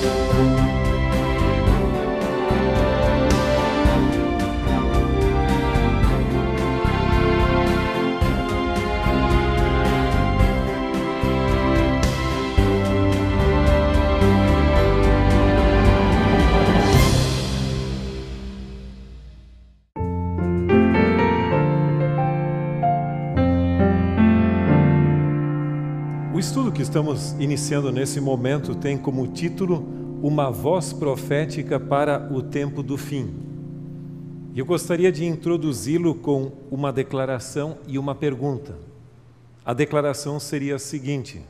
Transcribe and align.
Música 0.00 0.67
estamos 26.88 27.32
iniciando 27.32 27.92
nesse 27.92 28.18
momento 28.18 28.74
tem 28.74 28.96
como 28.96 29.26
título 29.26 29.86
Uma 30.22 30.50
Voz 30.50 30.90
Profética 30.90 31.78
para 31.78 32.32
o 32.32 32.40
Tempo 32.40 32.82
do 32.82 32.96
Fim. 32.96 33.34
Eu 34.56 34.64
gostaria 34.64 35.12
de 35.12 35.26
introduzi-lo 35.26 36.14
com 36.14 36.50
uma 36.70 36.90
declaração 36.90 37.76
e 37.86 37.98
uma 37.98 38.14
pergunta. 38.14 38.74
A 39.66 39.74
declaração 39.74 40.40
seria 40.40 40.76
a 40.76 40.78
seguinte: 40.78 41.42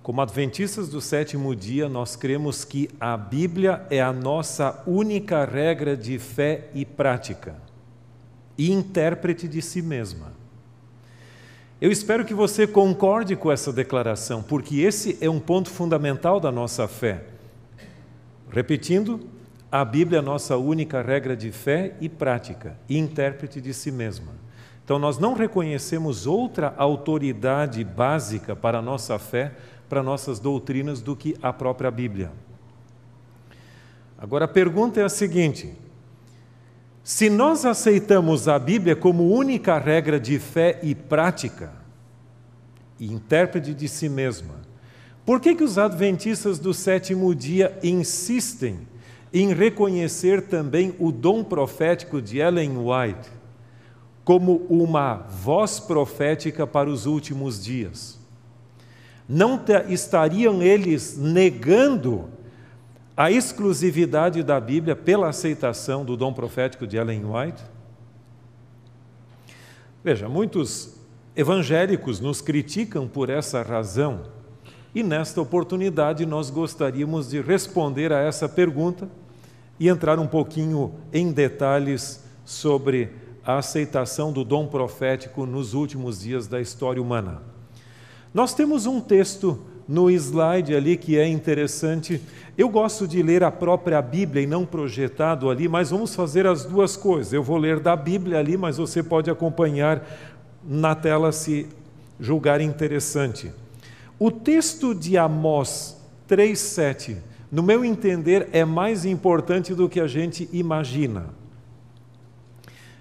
Como 0.00 0.20
adventistas 0.20 0.88
do 0.88 1.00
sétimo 1.00 1.52
dia, 1.56 1.88
nós 1.88 2.14
cremos 2.14 2.64
que 2.64 2.88
a 3.00 3.16
Bíblia 3.16 3.84
é 3.90 4.00
a 4.00 4.12
nossa 4.12 4.80
única 4.86 5.44
regra 5.44 5.96
de 5.96 6.20
fé 6.20 6.70
e 6.72 6.84
prática, 6.84 7.56
e 8.56 8.70
intérprete 8.70 9.48
de 9.48 9.60
si 9.60 9.82
mesma. 9.82 10.33
Eu 11.80 11.90
espero 11.90 12.24
que 12.24 12.32
você 12.32 12.66
concorde 12.66 13.34
com 13.34 13.50
essa 13.50 13.72
declaração, 13.72 14.42
porque 14.42 14.80
esse 14.80 15.18
é 15.20 15.28
um 15.28 15.40
ponto 15.40 15.68
fundamental 15.68 16.38
da 16.38 16.52
nossa 16.52 16.86
fé. 16.86 17.24
Repetindo, 18.48 19.28
a 19.70 19.84
Bíblia 19.84 20.18
é 20.18 20.20
a 20.20 20.22
nossa 20.22 20.56
única 20.56 21.02
regra 21.02 21.36
de 21.36 21.50
fé 21.50 21.96
e 22.00 22.08
prática, 22.08 22.78
e 22.88 22.96
intérprete 22.96 23.60
de 23.60 23.74
si 23.74 23.90
mesma. 23.90 24.32
Então, 24.84 25.00
nós 25.00 25.18
não 25.18 25.34
reconhecemos 25.34 26.28
outra 26.28 26.72
autoridade 26.76 27.82
básica 27.82 28.54
para 28.54 28.78
a 28.78 28.82
nossa 28.82 29.18
fé, 29.18 29.52
para 29.88 30.02
nossas 30.02 30.38
doutrinas, 30.38 31.00
do 31.00 31.16
que 31.16 31.36
a 31.42 31.52
própria 31.52 31.90
Bíblia. 31.90 32.30
Agora, 34.16 34.44
a 34.44 34.48
pergunta 34.48 35.00
é 35.00 35.04
a 35.04 35.08
seguinte: 35.08 35.74
se 37.04 37.28
nós 37.28 37.66
aceitamos 37.66 38.48
a 38.48 38.58
Bíblia 38.58 38.96
como 38.96 39.30
única 39.30 39.78
regra 39.78 40.18
de 40.18 40.38
fé 40.38 40.80
e 40.82 40.94
prática, 40.94 41.70
e 42.98 43.12
intérprete 43.12 43.74
de 43.74 43.86
si 43.86 44.08
mesma, 44.08 44.54
por 45.26 45.38
que, 45.38 45.54
que 45.54 45.62
os 45.62 45.76
adventistas 45.76 46.58
do 46.58 46.72
sétimo 46.72 47.34
dia 47.34 47.78
insistem 47.82 48.88
em 49.34 49.52
reconhecer 49.52 50.42
também 50.48 50.94
o 50.98 51.12
dom 51.12 51.44
profético 51.44 52.22
de 52.22 52.38
Ellen 52.38 52.78
White 52.78 53.28
como 54.24 54.64
uma 54.70 55.16
voz 55.16 55.78
profética 55.78 56.66
para 56.66 56.88
os 56.88 57.04
últimos 57.04 57.62
dias? 57.62 58.18
Não 59.28 59.60
estariam 59.90 60.62
eles 60.62 61.18
negando 61.18 62.30
a 63.16 63.30
exclusividade 63.30 64.42
da 64.42 64.58
Bíblia 64.60 64.96
pela 64.96 65.28
aceitação 65.28 66.04
do 66.04 66.16
dom 66.16 66.32
profético 66.32 66.86
de 66.86 66.96
Ellen 66.96 67.24
White? 67.24 67.62
Veja, 70.02 70.28
muitos 70.28 70.96
evangélicos 71.36 72.20
nos 72.20 72.40
criticam 72.40 73.06
por 73.06 73.30
essa 73.30 73.62
razão 73.62 74.24
e 74.94 75.02
nesta 75.02 75.40
oportunidade 75.40 76.26
nós 76.26 76.50
gostaríamos 76.50 77.30
de 77.30 77.40
responder 77.40 78.12
a 78.12 78.18
essa 78.18 78.48
pergunta 78.48 79.08
e 79.78 79.88
entrar 79.88 80.18
um 80.18 80.26
pouquinho 80.26 80.94
em 81.12 81.32
detalhes 81.32 82.22
sobre 82.44 83.10
a 83.44 83.58
aceitação 83.58 84.32
do 84.32 84.44
dom 84.44 84.66
profético 84.66 85.46
nos 85.46 85.74
últimos 85.74 86.20
dias 86.20 86.46
da 86.46 86.60
história 86.60 87.02
humana. 87.02 87.42
Nós 88.32 88.54
temos 88.54 88.86
um 88.86 89.00
texto 89.00 89.64
no 89.86 90.10
slide 90.10 90.74
ali 90.74 90.96
que 90.96 91.18
é 91.18 91.26
interessante. 91.26 92.20
Eu 92.56 92.68
gosto 92.68 93.06
de 93.06 93.22
ler 93.22 93.42
a 93.44 93.50
própria 93.50 94.00
Bíblia 94.00 94.42
e 94.42 94.46
não 94.46 94.64
projetado 94.64 95.50
ali, 95.50 95.68
mas 95.68 95.90
vamos 95.90 96.14
fazer 96.14 96.46
as 96.46 96.64
duas 96.64 96.96
coisas. 96.96 97.32
Eu 97.32 97.42
vou 97.42 97.56
ler 97.56 97.80
da 97.80 97.94
Bíblia 97.94 98.38
ali, 98.38 98.56
mas 98.56 98.78
você 98.78 99.02
pode 99.02 99.30
acompanhar 99.30 100.06
na 100.66 100.94
tela 100.94 101.32
se 101.32 101.68
julgar 102.18 102.60
interessante. 102.60 103.52
O 104.18 104.30
texto 104.30 104.94
de 104.94 105.18
Amós 105.18 105.96
3:7, 106.28 107.16
no 107.50 107.62
meu 107.62 107.84
entender, 107.84 108.48
é 108.52 108.64
mais 108.64 109.04
importante 109.04 109.74
do 109.74 109.88
que 109.88 110.00
a 110.00 110.06
gente 110.06 110.48
imagina. 110.52 111.26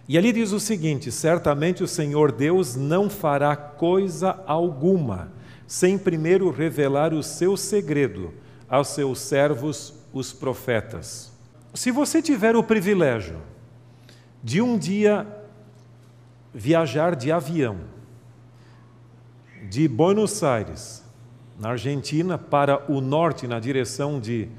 E 0.09 0.17
ali 0.17 0.33
diz 0.33 0.51
o 0.51 0.59
seguinte: 0.59 1.11
certamente 1.11 1.83
o 1.83 1.87
Senhor 1.87 2.31
Deus 2.31 2.75
não 2.75 3.09
fará 3.09 3.55
coisa 3.55 4.39
alguma 4.45 5.31
sem 5.73 5.97
primeiro 5.97 6.51
revelar 6.51 7.15
o 7.15 7.23
seu 7.23 7.57
segredo 7.57 8.31
aos 8.69 8.89
seus 8.89 9.17
servos, 9.17 9.91
os 10.13 10.31
profetas. 10.31 11.33
Se 11.73 11.89
você 11.89 12.21
tiver 12.21 12.55
o 12.55 12.61
privilégio 12.61 13.41
de 14.43 14.61
um 14.61 14.77
dia 14.77 15.25
viajar 16.53 17.15
de 17.15 17.31
avião 17.31 17.77
de 19.67 19.87
Buenos 19.87 20.43
Aires, 20.43 21.03
na 21.59 21.69
Argentina, 21.69 22.37
para 22.37 22.85
o 22.87 23.01
norte, 23.01 23.47
na 23.47 23.59
direção 23.59 24.19
de 24.19 24.49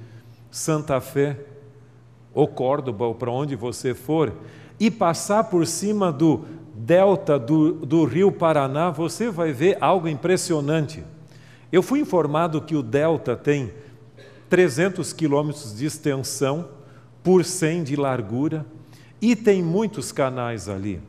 Santa 0.51 1.01
Fé, 1.01 1.39
ou 2.35 2.49
Córdoba, 2.49 3.05
ou 3.05 3.15
para 3.15 3.31
onde 3.31 3.55
você 3.55 3.95
for, 3.95 4.33
e 4.81 4.91
passar 4.91 5.45
por 5.45 5.65
cima 5.65 6.11
do 6.11 6.45
delta 6.85 7.39
do, 7.39 7.73
do 7.73 8.05
rio 8.05 8.31
Paraná, 8.31 8.91
você 8.91 9.31
vai 9.31 9.53
ver 9.53 9.79
algo 9.81 10.07
impressionante. 10.07 11.03
Eu 11.73 11.83
fui 11.83 12.01
informado 12.01 12.61
que 12.61 12.77
o 12.77 12.83
delta 12.83 13.35
tem 13.35 13.73
300 14.51 15.11
quilômetros 15.15 15.75
de 15.75 15.87
extensão 15.87 16.69
por 17.23 17.43
100 17.43 17.85
de 17.85 17.97
largura 17.97 18.67
e 19.21 19.35
tem 19.35 19.63
muitos 19.63 20.13
canais 20.13 20.69
ali. 20.69 21.01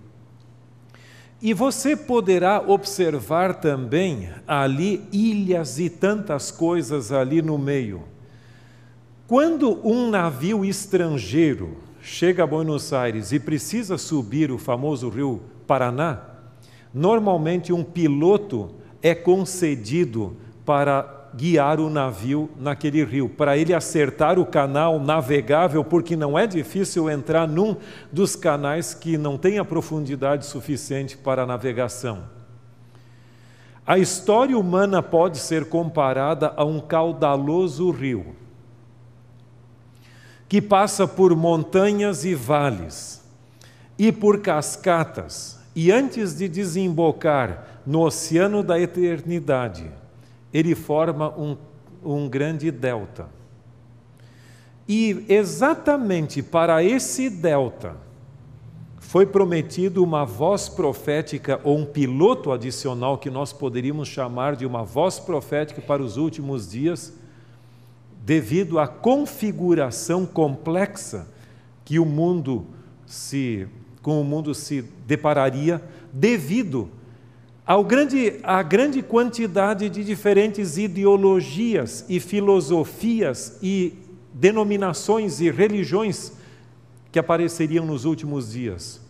E 1.41 1.53
você 1.53 1.93
poderá 1.93 2.63
observar 2.65 3.55
também 3.55 4.29
ali 4.47 5.05
ilhas 5.11 5.77
e 5.77 5.89
tantas 5.89 6.51
coisas 6.51 7.11
ali 7.11 7.41
no 7.41 7.57
meio. 7.57 8.03
Quando 9.27 9.85
um 9.85 10.09
navio 10.09 10.63
estrangeiro 10.63 11.77
chega 12.01 12.43
a 12.43 12.47
Buenos 12.47 12.93
Aires 12.93 13.33
e 13.33 13.39
precisa 13.39 13.97
subir 13.97 14.49
o 14.51 14.57
famoso 14.57 15.09
rio 15.09 15.41
Paraná, 15.65 16.21
normalmente 16.93 17.73
um 17.73 17.83
piloto 17.83 18.75
é 19.01 19.13
concedido 19.13 20.37
para 20.65 21.15
guiar 21.35 21.81
o 21.81 21.89
navio 21.89 22.49
naquele 22.57 23.03
rio, 23.03 23.27
para 23.27 23.57
ele 23.57 23.73
acertar 23.73 24.39
o 24.39 24.45
canal 24.45 24.99
navegável, 24.99 25.83
porque 25.83 26.15
não 26.15 26.39
é 26.39 26.47
difícil 26.47 27.09
entrar 27.09 27.45
num 27.45 27.75
dos 28.11 28.35
canais 28.35 28.93
que 28.93 29.17
não 29.17 29.37
tem 29.37 29.59
a 29.59 29.65
profundidade 29.65 30.45
suficiente 30.45 31.17
para 31.17 31.43
a 31.43 31.45
navegação. 31.45 32.23
A 33.85 33.99
história 33.99 34.57
humana 34.57 35.03
pode 35.03 35.37
ser 35.37 35.65
comparada 35.65 36.53
a 36.55 36.63
um 36.63 36.79
caudaloso 36.79 37.91
rio 37.91 38.35
que 40.47 40.61
passa 40.61 41.07
por 41.07 41.35
montanhas 41.35 42.23
e 42.23 42.33
vales 42.33 43.24
e 43.97 44.11
por 44.11 44.41
cascatas, 44.41 45.59
e 45.75 45.91
antes 45.91 46.35
de 46.35 46.47
desembocar 46.47 47.81
no 47.85 48.01
oceano 48.01 48.63
da 48.63 48.79
eternidade, 48.79 49.89
ele 50.53 50.73
forma 50.73 51.29
um, 51.37 51.57
um 52.03 52.29
grande 52.29 52.71
delta. 52.71 53.27
E 54.87 55.25
exatamente 55.27 56.43
para 56.43 56.83
esse 56.83 57.29
delta 57.29 57.95
foi 58.99 59.25
prometido 59.25 60.03
uma 60.03 60.25
voz 60.25 60.67
profética 60.67 61.59
ou 61.63 61.77
um 61.77 61.85
piloto 61.85 62.51
adicional 62.51 63.17
que 63.17 63.29
nós 63.29 63.53
poderíamos 63.53 64.07
chamar 64.07 64.55
de 64.55 64.65
uma 64.65 64.83
voz 64.83 65.19
profética 65.19 65.81
para 65.81 66.01
os 66.01 66.17
últimos 66.17 66.69
dias, 66.69 67.13
devido 68.23 68.79
à 68.79 68.87
configuração 68.87 70.25
complexa 70.25 71.27
que 71.83 71.99
o 71.99 72.05
mundo 72.05 72.65
se 73.05 73.67
com 74.05 74.21
o 74.21 74.23
mundo 74.23 74.53
se 74.53 74.83
depararia 75.07 75.81
devido 76.13 76.91
ao 77.65 77.83
grande, 77.83 78.39
a 78.43 78.61
grande 78.61 79.01
quantidade 79.01 79.89
de 79.89 80.03
diferentes 80.03 80.77
ideologias 80.77 82.05
e 82.07 82.19
filosofias 82.19 83.57
e 83.63 83.97
denominações 84.31 85.41
e 85.41 85.49
religiões 85.49 86.33
que 87.11 87.17
apareceriam 87.17 87.83
nos 87.83 88.05
últimos 88.05 88.51
dias. 88.51 89.01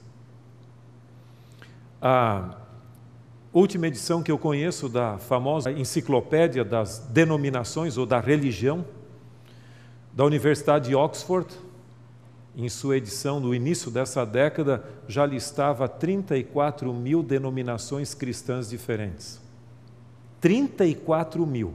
A 2.01 2.55
última 3.51 3.87
edição 3.87 4.23
que 4.23 4.31
eu 4.31 4.37
conheço 4.37 4.87
da 4.87 5.17
famosa 5.17 5.73
Enciclopédia 5.73 6.63
das 6.63 6.99
Denominações 6.99 7.97
ou 7.97 8.05
da 8.05 8.21
Religião 8.21 8.85
da 10.13 10.23
Universidade 10.23 10.87
de 10.87 10.95
Oxford, 10.95 11.53
em 12.57 12.69
sua 12.69 12.97
edição 12.97 13.39
no 13.39 13.53
início 13.53 13.91
dessa 13.91 14.25
década, 14.25 14.83
já 15.07 15.25
listava 15.25 15.87
34 15.89 16.93
mil 16.93 17.21
denominações 17.21 18.13
cristãs 18.13 18.69
diferentes. 18.69 19.41
34 20.39 21.45
mil. 21.45 21.73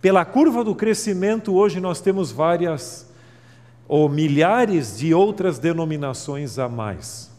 Pela 0.00 0.24
curva 0.24 0.64
do 0.64 0.74
crescimento, 0.74 1.54
hoje 1.54 1.80
nós 1.80 2.00
temos 2.00 2.32
várias 2.32 3.10
ou 3.86 4.08
milhares 4.08 4.96
de 4.96 5.12
outras 5.12 5.58
denominações 5.58 6.58
a 6.58 6.68
mais. 6.68 7.30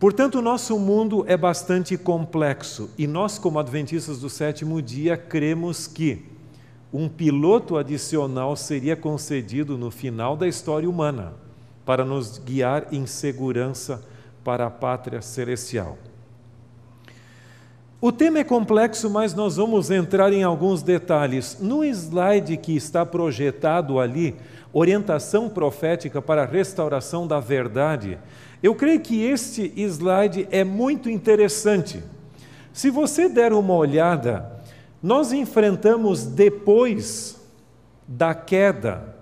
Portanto, 0.00 0.38
o 0.38 0.42
nosso 0.42 0.78
mundo 0.78 1.24
é 1.26 1.36
bastante 1.36 1.98
complexo 1.98 2.90
e 2.96 3.06
nós, 3.06 3.36
como 3.38 3.58
adventistas 3.58 4.20
do 4.20 4.30
sétimo 4.30 4.80
dia, 4.80 5.16
cremos 5.16 5.86
que 5.86 6.24
um 6.92 7.08
piloto 7.08 7.76
adicional 7.76 8.56
seria 8.56 8.96
concedido 8.96 9.76
no 9.76 9.90
final 9.90 10.36
da 10.36 10.48
história 10.48 10.88
humana 10.88 11.47
para 11.88 12.04
nos 12.04 12.36
guiar 12.36 12.88
em 12.92 13.06
segurança 13.06 14.04
para 14.44 14.66
a 14.66 14.70
pátria 14.70 15.22
celestial. 15.22 15.96
O 17.98 18.12
tema 18.12 18.40
é 18.40 18.44
complexo, 18.44 19.08
mas 19.08 19.32
nós 19.32 19.56
vamos 19.56 19.90
entrar 19.90 20.30
em 20.30 20.42
alguns 20.42 20.82
detalhes. 20.82 21.56
No 21.58 21.82
slide 21.82 22.58
que 22.58 22.76
está 22.76 23.06
projetado 23.06 23.98
ali, 23.98 24.36
orientação 24.70 25.48
profética 25.48 26.20
para 26.20 26.42
a 26.42 26.46
restauração 26.46 27.26
da 27.26 27.40
verdade, 27.40 28.18
eu 28.62 28.74
creio 28.74 29.00
que 29.00 29.22
este 29.22 29.72
slide 29.74 30.46
é 30.50 30.64
muito 30.64 31.08
interessante. 31.08 32.04
Se 32.70 32.90
você 32.90 33.30
der 33.30 33.54
uma 33.54 33.72
olhada, 33.72 34.62
nós 35.02 35.32
enfrentamos 35.32 36.26
depois 36.26 37.40
da 38.06 38.34
queda 38.34 39.16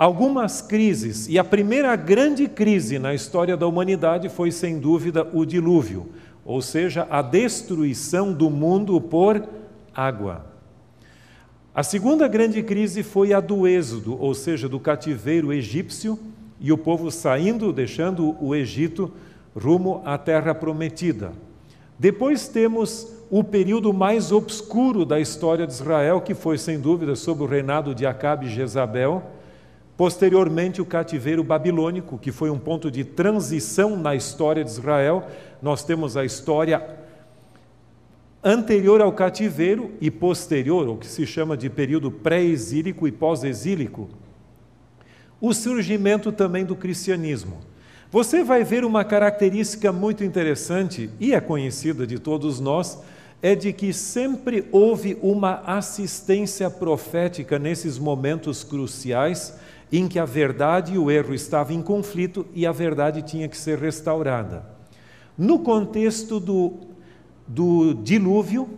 algumas 0.00 0.62
crises, 0.62 1.28
e 1.28 1.38
a 1.38 1.44
primeira 1.44 1.94
grande 1.94 2.48
crise 2.48 2.98
na 2.98 3.12
história 3.12 3.54
da 3.54 3.66
humanidade 3.66 4.30
foi, 4.30 4.50
sem 4.50 4.78
dúvida, 4.78 5.28
o 5.30 5.44
dilúvio, 5.44 6.08
ou 6.42 6.62
seja, 6.62 7.06
a 7.10 7.20
destruição 7.20 8.32
do 8.32 8.48
mundo 8.48 8.98
por 8.98 9.46
água. 9.94 10.46
A 11.74 11.82
segunda 11.82 12.26
grande 12.26 12.62
crise 12.62 13.02
foi 13.02 13.34
a 13.34 13.40
do 13.40 13.68
Êxodo, 13.68 14.16
ou 14.18 14.32
seja, 14.32 14.70
do 14.70 14.80
cativeiro 14.80 15.52
egípcio 15.52 16.18
e 16.58 16.72
o 16.72 16.78
povo 16.78 17.10
saindo, 17.10 17.70
deixando 17.70 18.34
o 18.42 18.54
Egito 18.54 19.12
rumo 19.54 20.00
à 20.06 20.16
terra 20.16 20.54
prometida. 20.54 21.32
Depois 21.98 22.48
temos 22.48 23.06
o 23.30 23.44
período 23.44 23.92
mais 23.92 24.32
obscuro 24.32 25.04
da 25.04 25.20
história 25.20 25.66
de 25.66 25.74
Israel, 25.74 26.22
que 26.22 26.32
foi 26.32 26.56
sem 26.56 26.80
dúvida 26.80 27.14
sob 27.14 27.42
o 27.42 27.46
reinado 27.46 27.94
de 27.94 28.06
Acabe 28.06 28.46
e 28.46 28.50
Jezabel. 28.50 29.38
Posteriormente, 30.00 30.80
o 30.80 30.86
cativeiro 30.86 31.44
babilônico, 31.44 32.16
que 32.16 32.32
foi 32.32 32.48
um 32.48 32.58
ponto 32.58 32.90
de 32.90 33.04
transição 33.04 33.98
na 33.98 34.14
história 34.14 34.64
de 34.64 34.70
Israel. 34.70 35.26
Nós 35.60 35.84
temos 35.84 36.16
a 36.16 36.24
história 36.24 36.96
anterior 38.42 39.02
ao 39.02 39.12
cativeiro 39.12 39.90
e 40.00 40.10
posterior, 40.10 40.88
o 40.88 40.96
que 40.96 41.06
se 41.06 41.26
chama 41.26 41.54
de 41.54 41.68
período 41.68 42.10
pré-exílico 42.10 43.06
e 43.06 43.12
pós-exílico, 43.12 44.08
o 45.38 45.52
surgimento 45.52 46.32
também 46.32 46.64
do 46.64 46.74
cristianismo. 46.74 47.58
Você 48.10 48.42
vai 48.42 48.64
ver 48.64 48.86
uma 48.86 49.04
característica 49.04 49.92
muito 49.92 50.24
interessante 50.24 51.10
e 51.20 51.34
é 51.34 51.40
conhecida 51.42 52.06
de 52.06 52.18
todos 52.18 52.58
nós, 52.58 52.98
é 53.42 53.54
de 53.54 53.70
que 53.70 53.92
sempre 53.92 54.66
houve 54.72 55.18
uma 55.20 55.56
assistência 55.66 56.70
profética 56.70 57.58
nesses 57.58 57.98
momentos 57.98 58.64
cruciais 58.64 59.60
em 59.92 60.06
que 60.06 60.18
a 60.18 60.24
verdade 60.24 60.94
e 60.94 60.98
o 60.98 61.10
erro 61.10 61.34
estavam 61.34 61.74
em 61.74 61.82
conflito 61.82 62.46
e 62.54 62.66
a 62.66 62.72
verdade 62.72 63.22
tinha 63.22 63.48
que 63.48 63.56
ser 63.56 63.78
restaurada. 63.78 64.64
No 65.36 65.60
contexto 65.60 66.38
do, 66.38 66.74
do 67.46 67.94
dilúvio, 67.94 68.68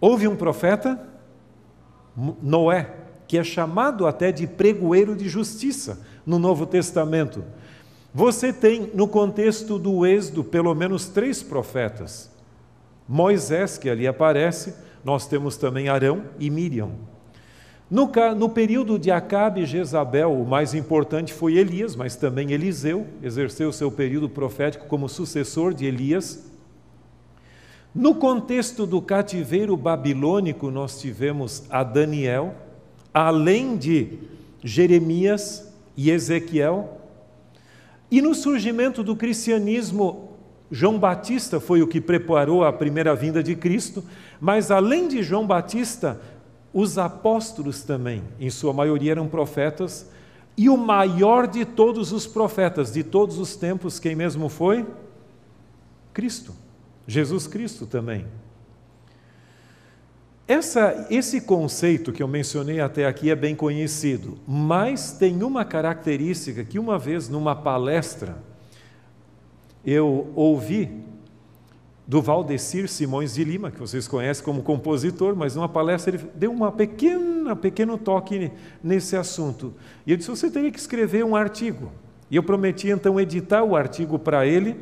houve 0.00 0.28
um 0.28 0.36
profeta, 0.36 1.00
Noé, 2.42 2.94
que 3.26 3.38
é 3.38 3.44
chamado 3.44 4.06
até 4.06 4.30
de 4.30 4.46
pregoeiro 4.46 5.16
de 5.16 5.28
justiça 5.28 6.00
no 6.24 6.38
Novo 6.38 6.66
Testamento. 6.66 7.44
Você 8.12 8.52
tem, 8.52 8.90
no 8.94 9.06
contexto 9.06 9.78
do 9.78 10.06
Êxodo, 10.06 10.42
pelo 10.42 10.74
menos 10.74 11.06
três 11.06 11.42
profetas. 11.42 12.30
Moisés, 13.08 13.78
que 13.78 13.88
ali 13.88 14.06
aparece, 14.06 14.74
nós 15.04 15.26
temos 15.26 15.56
também 15.56 15.88
Arão 15.88 16.24
e 16.38 16.50
Miriam. 16.50 16.90
No, 17.88 18.10
no, 18.36 18.48
período 18.48 18.98
de 18.98 19.12
Acabe 19.12 19.60
e 19.60 19.66
Jezabel, 19.66 20.32
o 20.32 20.44
mais 20.44 20.74
importante 20.74 21.32
foi 21.32 21.54
Elias, 21.56 21.94
mas 21.94 22.16
também 22.16 22.50
Eliseu 22.50 23.06
exerceu 23.22 23.72
seu 23.72 23.92
período 23.92 24.28
profético 24.28 24.86
como 24.86 25.08
sucessor 25.08 25.72
de 25.72 25.86
Elias. 25.86 26.50
No 27.94 28.16
contexto 28.16 28.86
do 28.86 29.00
cativeiro 29.00 29.76
babilônico, 29.76 30.68
nós 30.68 31.00
tivemos 31.00 31.62
a 31.70 31.84
Daniel, 31.84 32.56
além 33.14 33.76
de 33.76 34.18
Jeremias 34.64 35.72
e 35.96 36.10
Ezequiel. 36.10 37.00
E 38.10 38.20
no 38.20 38.34
surgimento 38.34 39.04
do 39.04 39.14
cristianismo, 39.14 40.30
João 40.72 40.98
Batista 40.98 41.60
foi 41.60 41.82
o 41.82 41.86
que 41.86 42.00
preparou 42.00 42.64
a 42.64 42.72
primeira 42.72 43.14
vinda 43.14 43.44
de 43.44 43.54
Cristo, 43.54 44.02
mas 44.40 44.72
além 44.72 45.06
de 45.06 45.22
João 45.22 45.46
Batista, 45.46 46.20
os 46.78 46.98
apóstolos 46.98 47.82
também, 47.82 48.22
em 48.38 48.50
sua 48.50 48.70
maioria 48.70 49.12
eram 49.12 49.26
profetas, 49.28 50.10
e 50.54 50.68
o 50.68 50.76
maior 50.76 51.46
de 51.46 51.64
todos 51.64 52.12
os 52.12 52.26
profetas 52.26 52.92
de 52.92 53.02
todos 53.02 53.38
os 53.38 53.56
tempos, 53.56 53.98
quem 53.98 54.14
mesmo 54.14 54.50
foi? 54.50 54.84
Cristo, 56.12 56.52
Jesus 57.06 57.46
Cristo 57.46 57.86
também. 57.86 58.26
Essa, 60.46 61.06
esse 61.08 61.40
conceito 61.40 62.12
que 62.12 62.22
eu 62.22 62.28
mencionei 62.28 62.78
até 62.78 63.06
aqui 63.06 63.30
é 63.30 63.34
bem 63.34 63.56
conhecido, 63.56 64.36
mas 64.46 65.12
tem 65.12 65.42
uma 65.42 65.64
característica 65.64 66.62
que 66.62 66.78
uma 66.78 66.98
vez 66.98 67.26
numa 67.26 67.56
palestra 67.56 68.36
eu 69.82 70.30
ouvi 70.36 70.90
do 72.06 72.22
Valdecir 72.22 72.88
Simões 72.88 73.34
de 73.34 73.42
Lima, 73.42 73.70
que 73.70 73.80
vocês 73.80 74.06
conhecem 74.06 74.44
como 74.44 74.62
compositor, 74.62 75.34
mas 75.34 75.56
numa 75.56 75.68
palestra 75.68 76.14
ele 76.14 76.24
deu 76.34 76.52
uma 76.52 76.70
pequena, 76.70 77.56
pequeno 77.56 77.98
toque 77.98 78.50
nesse 78.82 79.16
assunto. 79.16 79.74
E 80.06 80.12
eu 80.12 80.16
disse: 80.16 80.30
você 80.30 80.50
teria 80.50 80.70
que 80.70 80.78
escrever 80.78 81.24
um 81.24 81.34
artigo. 81.34 81.90
E 82.30 82.36
eu 82.36 82.42
prometi 82.42 82.88
então 82.88 83.20
editar 83.20 83.62
o 83.62 83.76
artigo 83.76 84.18
para 84.18 84.46
ele 84.46 84.76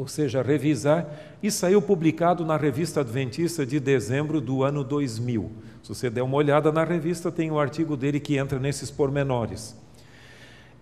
ou 0.00 0.06
seja, 0.06 0.42
revisar, 0.42 1.06
e 1.42 1.50
saiu 1.50 1.82
publicado 1.82 2.44
na 2.44 2.56
Revista 2.56 3.00
Adventista 3.00 3.66
de 3.66 3.80
dezembro 3.80 4.40
do 4.40 4.62
ano 4.62 4.84
2000. 4.84 5.50
Se 5.82 5.88
você 5.88 6.08
der 6.08 6.22
uma 6.22 6.36
olhada 6.36 6.70
na 6.70 6.84
revista, 6.84 7.30
tem 7.30 7.50
o 7.50 7.54
um 7.54 7.58
artigo 7.58 7.96
dele 7.96 8.20
que 8.20 8.36
entra 8.36 8.58
nesses 8.58 8.90
pormenores. 8.90 9.76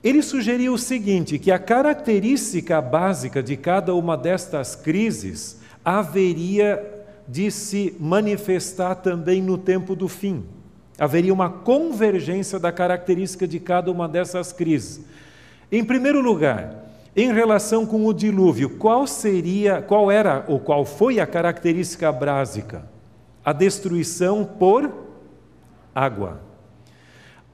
Ele 0.02 0.22
sugeriu 0.22 0.74
o 0.74 0.78
seguinte: 0.78 1.38
que 1.38 1.50
a 1.50 1.58
característica 1.58 2.80
básica 2.80 3.42
de 3.42 3.56
cada 3.56 3.94
uma 3.94 4.16
destas 4.16 4.74
crises 4.76 5.60
haveria 5.84 6.98
de 7.26 7.50
se 7.50 7.94
manifestar 8.00 8.96
também 8.96 9.42
no 9.42 9.58
tempo 9.58 9.94
do 9.94 10.08
fim. 10.08 10.44
Haveria 10.98 11.32
uma 11.32 11.50
convergência 11.50 12.58
da 12.58 12.72
característica 12.72 13.46
de 13.46 13.60
cada 13.60 13.90
uma 13.90 14.08
dessas 14.08 14.52
crises. 14.52 15.04
Em 15.70 15.84
primeiro 15.84 16.20
lugar, 16.20 16.88
em 17.14 17.32
relação 17.32 17.84
com 17.84 18.06
o 18.06 18.14
dilúvio, 18.14 18.70
qual 18.78 19.06
seria, 19.06 19.82
qual 19.82 20.10
era 20.10 20.44
ou 20.48 20.58
qual 20.58 20.84
foi 20.84 21.20
a 21.20 21.26
característica 21.26 22.10
básica? 22.10 22.84
A 23.44 23.52
destruição 23.52 24.44
por 24.44 24.90
água. 25.94 26.47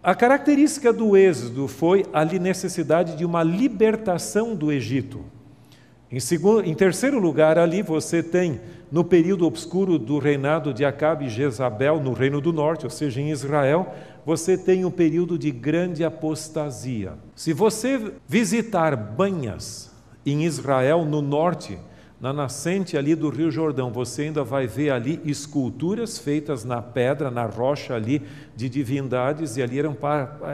A 0.04 0.14
característica 0.14 0.92
do 0.92 1.16
êxodo 1.16 1.66
foi 1.66 2.04
a 2.12 2.26
necessidade 2.26 3.16
de 3.16 3.24
uma 3.24 3.42
libertação 3.42 4.54
do 4.54 4.70
Egito. 4.70 5.24
Em, 6.12 6.20
segundo, 6.20 6.62
em 6.62 6.74
terceiro 6.74 7.18
lugar, 7.18 7.56
ali 7.56 7.80
você 7.80 8.22
tem, 8.22 8.60
no 8.92 9.02
período 9.02 9.46
obscuro 9.46 9.98
do 9.98 10.18
reinado 10.18 10.74
de 10.74 10.84
Acabe 10.84 11.24
e 11.24 11.30
Jezabel, 11.30 12.02
no 12.02 12.12
Reino 12.12 12.38
do 12.38 12.52
Norte, 12.52 12.84
ou 12.84 12.90
seja, 12.90 13.18
em 13.18 13.30
Israel, 13.30 13.94
você 14.26 14.58
tem 14.58 14.84
um 14.84 14.90
período 14.90 15.38
de 15.38 15.50
grande 15.50 16.04
apostasia. 16.04 17.14
Se 17.34 17.54
você 17.54 18.12
visitar 18.28 18.94
banhas 18.94 19.90
em 20.26 20.44
Israel, 20.44 21.06
no 21.06 21.22
norte, 21.22 21.78
na 22.20 22.32
nascente 22.32 22.96
ali 22.96 23.14
do 23.14 23.28
Rio 23.28 23.50
Jordão, 23.50 23.90
você 23.90 24.22
ainda 24.22 24.42
vai 24.42 24.66
ver 24.66 24.90
ali 24.90 25.20
esculturas 25.24 26.18
feitas 26.18 26.64
na 26.64 26.80
pedra, 26.80 27.30
na 27.30 27.44
rocha 27.44 27.94
ali, 27.94 28.22
de 28.56 28.68
divindades, 28.68 29.56
e 29.56 29.62
ali 29.62 29.78
eram, 29.78 29.96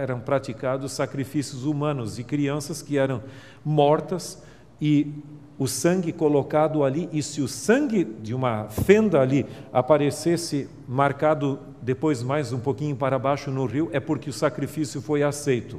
eram 0.02 0.20
praticados 0.20 0.92
sacrifícios 0.92 1.64
humanos 1.64 2.16
de 2.16 2.24
crianças 2.24 2.82
que 2.82 2.98
eram 2.98 3.22
mortas 3.64 4.42
e 4.80 5.12
o 5.58 5.66
sangue 5.68 6.10
colocado 6.10 6.82
ali, 6.82 7.08
e 7.12 7.22
se 7.22 7.42
o 7.42 7.46
sangue 7.46 8.02
de 8.02 8.34
uma 8.34 8.68
fenda 8.70 9.20
ali 9.20 9.44
aparecesse 9.70 10.66
marcado 10.88 11.58
depois 11.82 12.22
mais 12.22 12.50
um 12.50 12.58
pouquinho 12.58 12.96
para 12.96 13.18
baixo 13.18 13.50
no 13.50 13.66
rio, 13.66 13.90
é 13.92 14.00
porque 14.00 14.30
o 14.30 14.32
sacrifício 14.32 15.02
foi 15.02 15.22
aceito. 15.22 15.78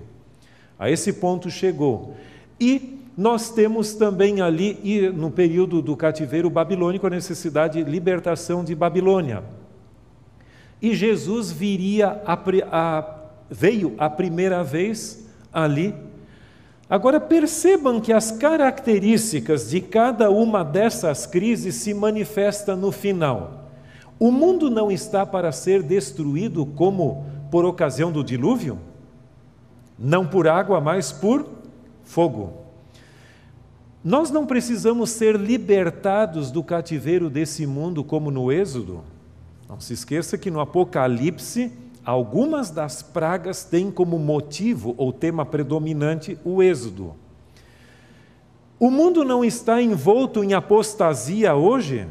A 0.78 0.90
esse 0.90 1.14
ponto 1.14 1.50
chegou. 1.50 2.16
E 2.60 3.01
nós 3.18 3.50
temos 3.50 3.94
também 3.94 4.42
ali, 4.42 4.80
e 4.84 5.10
no 5.10 5.30
período 5.30 5.82
do 5.82 5.96
cativeiro 5.96 6.50
babilônico, 6.50 7.08
a 7.08 7.10
necessidade 7.10 7.84
de 7.84 7.90
libertação 7.90 8.64
de 8.64 8.74
Babilônia. 8.74 9.44
E 10.82 10.96
Jesus 10.96 11.52
viria 11.52 12.22
a, 12.26 12.40
a, 12.72 13.16
veio 13.50 13.94
a 13.98 14.10
primeira 14.10 14.64
vez 14.64 15.28
ali 15.52 15.94
Agora 16.92 17.22
percebam 17.22 18.02
que 18.02 18.12
as 18.12 18.34
características 18.34 19.70
de 19.70 19.80
cada 19.80 20.30
uma 20.30 20.62
dessas 20.62 21.26
crises 21.26 21.76
se 21.76 21.94
manifestam 21.94 22.76
no 22.76 22.92
final. 22.92 23.70
O 24.20 24.30
mundo 24.30 24.70
não 24.70 24.92
está 24.92 25.26
para 25.26 25.54
ser 25.54 25.82
destruído 25.82 26.66
como 26.66 27.26
por 27.50 27.64
ocasião 27.64 28.12
do 28.12 28.22
dilúvio? 28.22 28.78
Não 29.98 30.28
por 30.28 30.50
água, 30.50 30.82
mas 30.82 31.14
por 31.14 31.48
fogo. 32.04 32.61
Nós 34.04 34.32
não 34.32 34.46
precisamos 34.46 35.12
ser 35.12 35.36
libertados 35.36 36.52
do 36.52 36.64
cativeiro 36.64 37.30
desse 37.30 37.68
mundo 37.68 38.04
como 38.04 38.32
no 38.32 38.52
Êxodo. 38.52 39.04
Não 39.70 39.80
se 39.80 39.94
esqueça 39.94 40.38
que 40.38 40.52
no 40.52 40.60
Apocalipse 40.60 41.72
Algumas 42.04 42.72
das 42.72 43.04
pragas 43.04 43.64
têm 43.64 43.92
como 43.92 44.18
motivo 44.18 44.96
ou 44.98 45.14
tema 45.14 45.46
predominante 45.46 46.38
o 46.44 46.64
êxodo. 46.64 47.16
O 48.80 48.90
mundo 48.90 49.24
não 49.24 49.46
está 49.46 49.80
envolto 49.80 50.44
em 50.44 50.54
apostasia 50.54 51.54
hoje? 51.54 52.08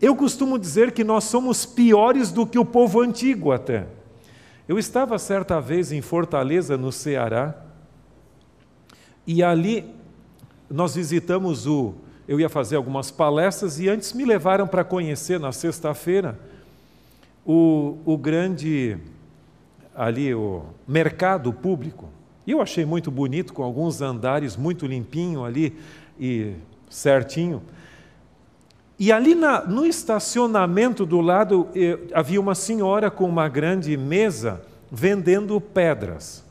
Eu 0.00 0.16
costumo 0.16 0.58
dizer 0.58 0.92
que 0.92 1.04
nós 1.04 1.24
somos 1.24 1.66
piores 1.66 2.32
do 2.32 2.46
que 2.46 2.58
o 2.58 2.64
povo 2.64 3.02
antigo 3.02 3.52
até. 3.52 3.86
Eu 4.66 4.78
estava 4.78 5.18
certa 5.18 5.60
vez 5.60 5.92
em 5.92 6.00
Fortaleza, 6.00 6.78
no 6.78 6.90
Ceará, 6.90 7.54
e 9.26 9.42
ali 9.42 9.84
nós 10.70 10.94
visitamos 10.94 11.66
o. 11.66 11.94
Eu 12.26 12.40
ia 12.40 12.48
fazer 12.48 12.76
algumas 12.76 13.10
palestras 13.10 13.78
e 13.78 13.88
antes 13.88 14.12
me 14.14 14.24
levaram 14.24 14.66
para 14.66 14.82
conhecer 14.82 15.38
na 15.38 15.52
sexta-feira 15.52 16.38
o, 17.44 17.98
o 18.04 18.16
grande 18.16 18.96
ali 19.94 20.34
o 20.34 20.64
mercado 20.88 21.52
público. 21.52 22.08
E 22.46 22.50
eu 22.50 22.60
achei 22.60 22.84
muito 22.84 23.10
bonito, 23.10 23.52
com 23.52 23.62
alguns 23.62 24.00
andares 24.00 24.56
muito 24.56 24.86
limpinho 24.86 25.44
ali 25.44 25.76
e 26.18 26.54
certinho. 26.88 27.62
E 28.98 29.10
ali 29.10 29.34
na, 29.34 29.64
no 29.64 29.84
estacionamento 29.84 31.04
do 31.04 31.20
lado 31.20 31.68
eh, 31.74 31.98
havia 32.12 32.40
uma 32.40 32.54
senhora 32.54 33.10
com 33.10 33.28
uma 33.28 33.48
grande 33.48 33.96
mesa 33.96 34.62
vendendo 34.90 35.60
pedras. 35.60 36.44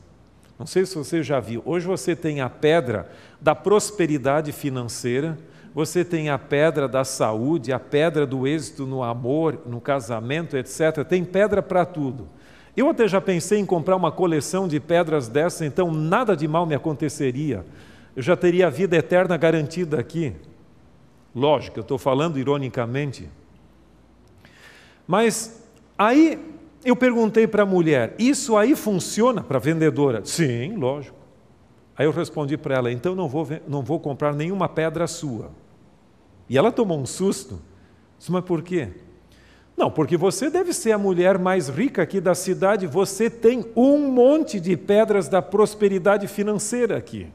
Não 0.58 0.66
sei 0.66 0.84
se 0.84 0.94
você 0.94 1.22
já 1.22 1.40
viu. 1.40 1.62
Hoje 1.64 1.86
você 1.86 2.14
tem 2.14 2.40
a 2.40 2.50
pedra 2.50 3.10
da 3.44 3.54
prosperidade 3.54 4.52
financeira, 4.52 5.36
você 5.74 6.02
tem 6.02 6.30
a 6.30 6.38
pedra 6.38 6.88
da 6.88 7.04
saúde, 7.04 7.74
a 7.74 7.78
pedra 7.78 8.24
do 8.26 8.46
êxito 8.46 8.86
no 8.86 9.02
amor, 9.02 9.60
no 9.66 9.82
casamento, 9.82 10.56
etc. 10.56 11.04
Tem 11.06 11.22
pedra 11.22 11.62
para 11.62 11.84
tudo. 11.84 12.26
Eu 12.74 12.88
até 12.88 13.06
já 13.06 13.20
pensei 13.20 13.58
em 13.58 13.66
comprar 13.66 13.96
uma 13.96 14.10
coleção 14.10 14.66
de 14.66 14.80
pedras 14.80 15.28
dessas, 15.28 15.60
então 15.60 15.92
nada 15.92 16.34
de 16.34 16.48
mal 16.48 16.64
me 16.64 16.74
aconteceria. 16.74 17.66
Eu 18.16 18.22
já 18.22 18.34
teria 18.34 18.68
a 18.68 18.70
vida 18.70 18.96
eterna 18.96 19.36
garantida 19.36 20.00
aqui. 20.00 20.32
Lógico, 21.34 21.80
eu 21.80 21.82
estou 21.82 21.98
falando 21.98 22.38
ironicamente. 22.38 23.28
Mas 25.06 25.62
aí 25.98 26.42
eu 26.82 26.96
perguntei 26.96 27.46
para 27.46 27.64
a 27.64 27.66
mulher: 27.66 28.14
Isso 28.18 28.56
aí 28.56 28.74
funciona 28.74 29.42
para 29.42 29.58
vendedora? 29.58 30.22
Sim, 30.24 30.76
lógico. 30.76 31.23
Aí 31.96 32.06
eu 32.06 32.12
respondi 32.12 32.56
para 32.56 32.74
ela: 32.76 32.92
Então 32.92 33.14
não 33.14 33.28
vou, 33.28 33.46
não 33.68 33.82
vou 33.82 34.00
comprar 34.00 34.34
nenhuma 34.34 34.68
pedra 34.68 35.06
sua. 35.06 35.50
E 36.48 36.58
ela 36.58 36.72
tomou 36.72 36.98
um 36.98 37.06
susto. 37.06 37.60
Disse, 38.18 38.30
mas 38.30 38.44
por 38.44 38.62
quê? 38.62 38.90
Não, 39.76 39.90
porque 39.90 40.16
você 40.16 40.48
deve 40.50 40.72
ser 40.72 40.92
a 40.92 40.98
mulher 40.98 41.38
mais 41.38 41.68
rica 41.68 42.02
aqui 42.02 42.20
da 42.20 42.34
cidade, 42.34 42.86
você 42.86 43.28
tem 43.28 43.64
um 43.74 44.08
monte 44.10 44.60
de 44.60 44.76
pedras 44.76 45.28
da 45.28 45.42
prosperidade 45.42 46.28
financeira 46.28 46.96
aqui. 46.96 47.26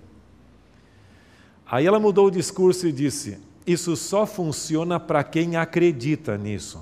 Aí 1.66 1.86
ela 1.86 2.00
mudou 2.00 2.28
o 2.28 2.32
discurso 2.32 2.88
e 2.88 2.92
disse: 2.92 3.40
Isso 3.68 3.96
só 3.96 4.26
funciona 4.26 5.00
para 5.00 5.24
quem 5.24 5.58
acredita 5.58 6.38
nisso. 6.38 6.82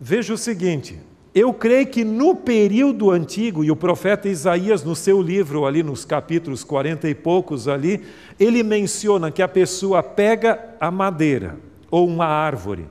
Veja 0.00 0.34
o 0.34 0.38
seguinte: 0.38 0.98
eu 1.36 1.52
creio 1.52 1.86
que 1.86 2.02
no 2.02 2.34
período 2.34 3.10
antigo, 3.10 3.62
e 3.62 3.70
o 3.70 3.76
profeta 3.76 4.26
Isaías, 4.26 4.82
no 4.82 4.96
seu 4.96 5.20
livro, 5.20 5.66
ali 5.66 5.82
nos 5.82 6.02
capítulos 6.02 6.64
40 6.64 7.10
e 7.10 7.14
poucos, 7.14 7.68
ali, 7.68 8.06
ele 8.40 8.62
menciona 8.62 9.30
que 9.30 9.42
a 9.42 9.48
pessoa 9.48 10.02
pega 10.02 10.74
a 10.80 10.90
madeira 10.90 11.58
ou 11.90 12.08
uma 12.08 12.24
árvore, 12.24 12.86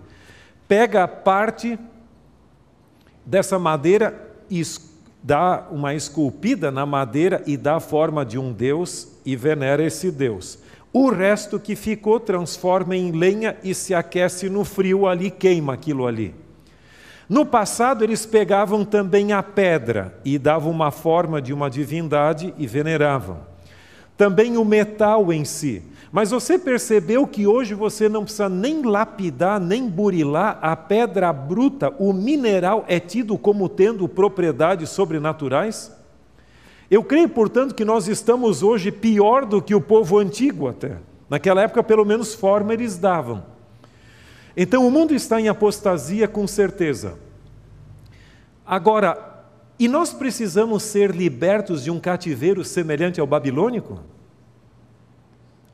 pega 0.68 1.06
a 1.06 1.08
parte 1.08 1.80
dessa 3.26 3.58
madeira 3.58 4.32
e 4.48 4.62
dá 5.24 5.68
uma 5.72 5.96
esculpida 5.96 6.70
na 6.70 6.86
madeira 6.86 7.42
e 7.48 7.58
dá 7.58 7.78
a 7.78 7.80
forma 7.80 8.24
de 8.24 8.38
um 8.38 8.54
deus 8.54 9.08
e 9.26 9.36
venera 9.36 9.84
esse 9.84 10.12
deus. 10.12 10.60
O 10.94 11.10
resto 11.10 11.60
que 11.60 11.76
ficou 11.76 12.20
transforma 12.20 12.96
em 12.96 13.12
lenha 13.12 13.58
e 13.64 13.74
se 13.74 13.96
aquece 13.96 14.52
no 14.52 14.64
frio 14.64 15.08
ali, 15.08 15.32
queima 15.32 15.74
aquilo 15.74 16.06
ali. 16.06 16.45
No 17.28 17.46
passado, 17.46 18.04
eles 18.04 18.26
pegavam 18.26 18.86
também 18.86 19.34
a 19.34 19.42
pedra 19.42 20.16
e 20.24 20.38
davam 20.38 20.72
uma 20.72 20.92
forma 20.92 21.42
de 21.42 21.52
uma 21.52 21.70
divindade 21.70 22.54
e 22.58 22.68
veneravam. 22.68 23.40
Também 24.16 24.58
o 24.58 24.64
metal 24.64 25.34
em 25.34 25.44
si. 25.44 25.82
Mas 26.12 26.32
você 26.32 26.58
percebeu 26.58 27.28
que 27.28 27.48
hoje 27.48 27.74
você 27.74 28.08
não 28.08 28.24
precisa 28.24 28.48
nem 28.48 28.84
lapidar, 28.84 29.60
nem 29.60 29.90
burilar 29.90 30.60
a 30.62 30.76
pedra 30.76 31.34
bruta, 31.34 31.94
o 32.00 32.14
mineral 32.14 32.86
é 32.88 33.00
tido 33.00 33.38
como 33.38 33.68
tendo 33.68 34.08
propriedades 34.08 34.90
sobrenaturais? 34.90 35.92
Eu 36.90 37.04
creio, 37.04 37.28
portanto, 37.28 37.74
que 37.74 37.84
nós 37.84 38.08
estamos 38.08 38.62
hoje 38.62 38.92
pior 38.92 39.46
do 39.46 39.62
que 39.62 39.74
o 39.74 39.82
povo 39.82 40.20
antigo 40.20 40.68
até. 40.68 40.98
Naquela 41.28 41.64
época, 41.64 41.84
pelo 41.84 42.06
menos, 42.06 42.36
forma 42.36 42.74
eles 42.74 42.98
davam. 42.98 43.55
Então, 44.58 44.88
o 44.88 44.92
mundo 44.92 45.14
está 45.14 45.40
em 45.40 45.50
apostasia 45.50 46.28
com 46.28 46.48
certeza. 46.48 47.18
Agora, 48.66 49.44
e 49.78 49.88
nós 49.88 50.14
precisamos 50.14 50.84
ser 50.84 51.12
libertos 51.12 51.84
de 51.84 51.92
um 51.92 52.00
cativeiro 52.00 52.64
semelhante 52.64 53.20
ao 53.20 53.28
babilônico? 53.28 54.00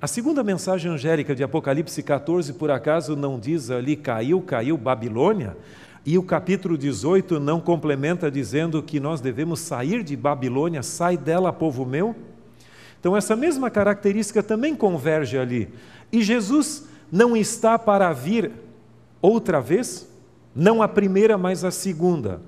A 0.02 0.08
segunda 0.08 0.44
mensagem 0.44 0.92
angélica 0.92 1.36
de 1.36 1.44
Apocalipse 1.44 2.02
14, 2.02 2.54
por 2.54 2.72
acaso, 2.72 3.16
não 3.16 3.40
diz 3.40 3.70
ali 3.70 3.96
caiu, 3.96 4.42
caiu 4.42 4.76
Babilônia? 4.76 5.56
E 6.04 6.18
o 6.18 6.24
capítulo 6.24 6.76
18 6.76 7.40
não 7.40 7.62
complementa 7.62 8.32
dizendo 8.32 8.82
que 8.82 9.00
nós 9.00 9.22
devemos 9.22 9.60
sair 9.60 10.04
de 10.04 10.16
Babilônia, 10.16 10.82
sai 10.82 11.16
dela, 11.16 11.54
povo 11.54 11.86
meu? 11.86 12.16
Então, 13.00 13.16
essa 13.16 13.36
mesma 13.36 13.70
característica 13.70 14.42
também 14.42 14.76
converge 14.76 15.38
ali. 15.38 15.70
E 16.12 16.24
Jesus 16.24 16.88
não 17.12 17.38
está 17.38 17.78
para 17.78 18.12
vir 18.12 18.52
outra 19.22 19.62
vez, 19.62 20.08
não 20.56 20.82
a 20.82 20.88
primeira, 20.88 21.38
mas 21.38 21.64
a 21.64 21.72
segunda. 21.72 22.42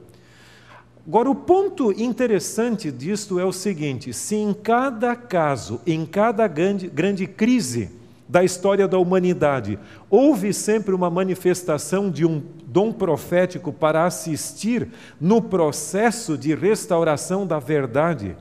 Agora, 1.05 1.29
o 1.29 1.35
ponto 1.35 1.91
interessante 1.91 2.89
disto 2.91 3.39
é 3.39 3.45
o 3.45 3.51
seguinte: 3.51 4.13
se 4.13 4.35
em 4.35 4.53
cada 4.53 5.15
caso, 5.15 5.81
em 5.85 6.05
cada 6.05 6.47
grande, 6.47 6.87
grande 6.87 7.27
crise 7.27 7.89
da 8.27 8.43
história 8.43 8.87
da 8.87 8.97
humanidade, 8.97 9.77
houve 10.09 10.53
sempre 10.53 10.95
uma 10.95 11.09
manifestação 11.09 12.09
de 12.09 12.25
um 12.25 12.41
dom 12.65 12.91
profético 12.91 13.71
para 13.71 14.05
assistir 14.05 14.87
no 15.19 15.41
processo 15.41 16.37
de 16.37 16.55
restauração 16.55 17.45
da 17.45 17.59
verdade, 17.59 18.35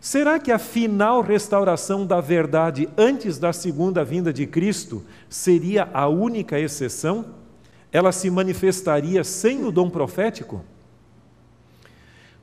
será 0.00 0.38
que 0.38 0.50
a 0.50 0.58
final 0.58 1.20
restauração 1.20 2.06
da 2.06 2.20
verdade 2.20 2.88
antes 2.96 3.38
da 3.38 3.52
segunda 3.52 4.02
vinda 4.02 4.32
de 4.32 4.46
Cristo 4.46 5.04
seria 5.28 5.88
a 5.92 6.08
única 6.08 6.58
exceção? 6.58 7.26
Ela 7.92 8.12
se 8.12 8.30
manifestaria 8.30 9.24
sem 9.24 9.64
o 9.64 9.72
dom 9.72 9.88
profético? 9.88 10.62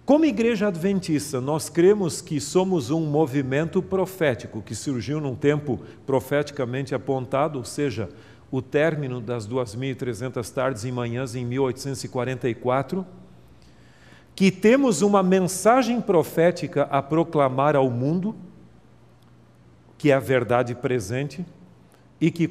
Como 0.05 0.25
igreja 0.25 0.67
adventista, 0.67 1.41
nós 1.41 1.67
cremos 1.67 2.21
que 2.21 2.39
somos 2.39 2.91
um 2.91 3.01
movimento 3.07 3.81
profético 3.81 4.61
que 4.61 4.75
surgiu 4.75 5.19
num 5.19 5.35
tempo 5.35 5.79
profeticamente 6.05 6.93
apontado, 6.93 7.57
ou 7.57 7.65
seja, 7.65 8.09
o 8.51 8.61
término 8.61 9.19
das 9.19 9.47
2.300 9.47 10.47
tardes 10.53 10.83
e 10.83 10.91
manhãs 10.91 11.33
em 11.33 11.43
1844, 11.43 13.05
que 14.35 14.51
temos 14.51 15.01
uma 15.01 15.23
mensagem 15.23 15.99
profética 15.99 16.83
a 16.83 17.01
proclamar 17.01 17.75
ao 17.75 17.89
mundo, 17.89 18.35
que 19.97 20.11
é 20.11 20.13
a 20.13 20.19
verdade 20.19 20.75
presente 20.75 21.43
e 22.19 22.31
que, 22.31 22.49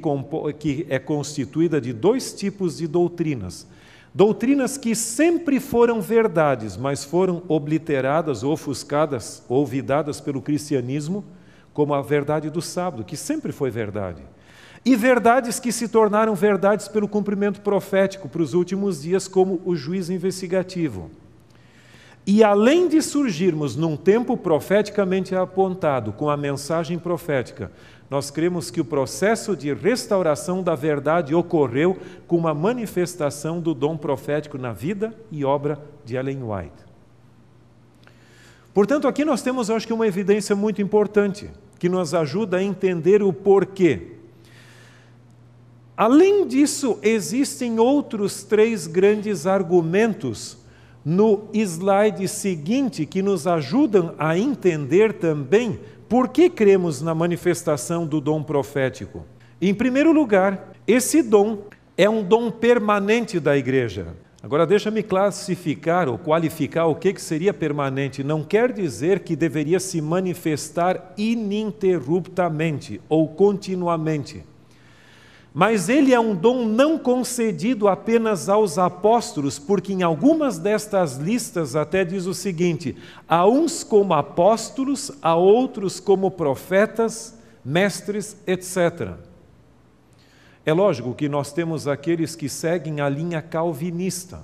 que 0.58 0.86
é 0.88 0.98
constituída 0.98 1.80
de 1.80 1.92
dois 1.92 2.32
tipos 2.32 2.76
de 2.76 2.86
doutrinas. 2.86 3.66
Doutrinas 4.14 4.78
que 4.78 4.94
sempre 4.94 5.58
foram 5.58 6.00
verdades, 6.00 6.76
mas 6.76 7.04
foram 7.04 7.42
obliteradas, 7.48 8.44
ofuscadas, 8.44 9.42
olvidadas 9.48 10.20
pelo 10.20 10.40
cristianismo, 10.40 11.24
como 11.72 11.92
a 11.92 12.00
verdade 12.00 12.48
do 12.48 12.62
sábado, 12.62 13.02
que 13.02 13.16
sempre 13.16 13.50
foi 13.50 13.70
verdade. 13.70 14.22
E 14.84 14.94
verdades 14.94 15.58
que 15.58 15.72
se 15.72 15.88
tornaram 15.88 16.34
verdades 16.34 16.86
pelo 16.86 17.08
cumprimento 17.08 17.60
profético 17.60 18.28
para 18.28 18.42
os 18.42 18.54
últimos 18.54 19.02
dias, 19.02 19.26
como 19.26 19.60
o 19.64 19.74
juiz 19.74 20.10
investigativo. 20.10 21.10
E 22.26 22.44
além 22.44 22.88
de 22.88 23.02
surgirmos 23.02 23.76
num 23.76 23.96
tempo 23.96 24.36
profeticamente 24.36 25.34
apontado, 25.34 26.12
com 26.12 26.30
a 26.30 26.36
mensagem 26.36 26.98
profética, 26.98 27.70
nós 28.14 28.30
cremos 28.30 28.70
que 28.70 28.80
o 28.80 28.84
processo 28.84 29.56
de 29.56 29.74
restauração 29.74 30.62
da 30.62 30.76
verdade 30.76 31.34
ocorreu 31.34 31.98
com 32.28 32.36
uma 32.36 32.54
manifestação 32.54 33.60
do 33.60 33.74
dom 33.74 33.96
profético 33.96 34.56
na 34.56 34.72
vida 34.72 35.12
e 35.32 35.44
obra 35.44 35.84
de 36.04 36.14
Ellen 36.14 36.44
White. 36.44 36.84
Portanto, 38.72 39.08
aqui 39.08 39.24
nós 39.24 39.42
temos, 39.42 39.68
acho 39.68 39.84
que, 39.84 39.92
uma 39.92 40.06
evidência 40.06 40.54
muito 40.54 40.80
importante 40.80 41.50
que 41.76 41.88
nos 41.88 42.14
ajuda 42.14 42.58
a 42.58 42.62
entender 42.62 43.20
o 43.20 43.32
porquê. 43.32 44.12
Além 45.96 46.46
disso, 46.46 47.00
existem 47.02 47.80
outros 47.80 48.44
três 48.44 48.86
grandes 48.86 49.44
argumentos 49.44 50.56
no 51.04 51.48
slide 51.52 52.26
seguinte 52.26 53.04
que 53.04 53.20
nos 53.20 53.46
ajudam 53.46 54.14
a 54.18 54.38
entender 54.38 55.12
também 55.14 55.78
por 56.08 56.28
que 56.28 56.48
cremos 56.48 57.02
na 57.02 57.14
manifestação 57.14 58.06
do 58.06 58.20
dom 58.20 58.42
profético. 58.42 59.24
Em 59.60 59.74
primeiro 59.74 60.12
lugar, 60.12 60.72
esse 60.86 61.22
dom 61.22 61.64
é 61.96 62.08
um 62.08 62.22
dom 62.22 62.50
permanente 62.50 63.38
da 63.38 63.56
igreja. 63.56 64.14
Agora, 64.42 64.66
deixa-me 64.66 65.02
classificar 65.02 66.06
ou 66.06 66.18
qualificar 66.18 66.86
o 66.86 66.94
que 66.94 67.18
seria 67.18 67.54
permanente. 67.54 68.22
Não 68.22 68.42
quer 68.42 68.72
dizer 68.72 69.20
que 69.20 69.34
deveria 69.34 69.80
se 69.80 70.02
manifestar 70.02 71.14
ininterruptamente 71.16 73.00
ou 73.08 73.26
continuamente. 73.26 74.44
Mas 75.56 75.88
ele 75.88 76.12
é 76.12 76.18
um 76.18 76.34
dom 76.34 76.64
não 76.66 76.98
concedido 76.98 77.86
apenas 77.86 78.48
aos 78.48 78.76
apóstolos, 78.76 79.56
porque 79.56 79.92
em 79.92 80.02
algumas 80.02 80.58
destas 80.58 81.16
listas 81.16 81.76
até 81.76 82.04
diz 82.04 82.26
o 82.26 82.34
seguinte: 82.34 82.96
a 83.28 83.46
uns 83.46 83.84
como 83.84 84.14
apóstolos, 84.14 85.12
a 85.22 85.36
outros 85.36 86.00
como 86.00 86.28
profetas, 86.28 87.38
mestres, 87.64 88.36
etc. 88.48 89.12
É 90.66 90.72
lógico 90.72 91.14
que 91.14 91.28
nós 91.28 91.52
temos 91.52 91.86
aqueles 91.86 92.34
que 92.34 92.48
seguem 92.48 93.00
a 93.00 93.08
linha 93.08 93.40
calvinista 93.40 94.42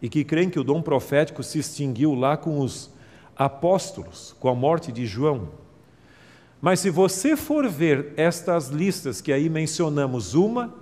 e 0.00 0.08
que 0.08 0.24
creem 0.24 0.50
que 0.50 0.58
o 0.58 0.64
dom 0.64 0.82
profético 0.82 1.44
se 1.44 1.60
extinguiu 1.60 2.14
lá 2.14 2.36
com 2.36 2.58
os 2.58 2.90
apóstolos, 3.36 4.34
com 4.40 4.48
a 4.48 4.54
morte 4.56 4.90
de 4.90 5.06
João. 5.06 5.61
Mas 6.62 6.78
se 6.78 6.90
você 6.90 7.36
for 7.36 7.68
ver 7.68 8.12
estas 8.16 8.68
listas 8.68 9.20
que 9.20 9.32
aí 9.32 9.50
mencionamos, 9.50 10.32
uma 10.32 10.72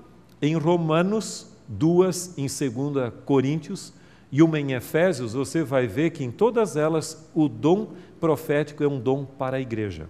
em 0.42 0.54
Romanos, 0.54 1.50
duas 1.66 2.36
em 2.36 2.46
2 2.46 3.14
Coríntios 3.24 3.90
e 4.30 4.42
uma 4.42 4.60
em 4.60 4.72
Efésios, 4.72 5.32
você 5.32 5.64
vai 5.64 5.86
ver 5.86 6.10
que 6.10 6.22
em 6.22 6.30
todas 6.30 6.76
elas 6.76 7.26
o 7.34 7.48
dom 7.48 7.94
profético 8.20 8.84
é 8.84 8.86
um 8.86 9.00
dom 9.00 9.24
para 9.24 9.56
a 9.56 9.60
igreja. 9.60 10.06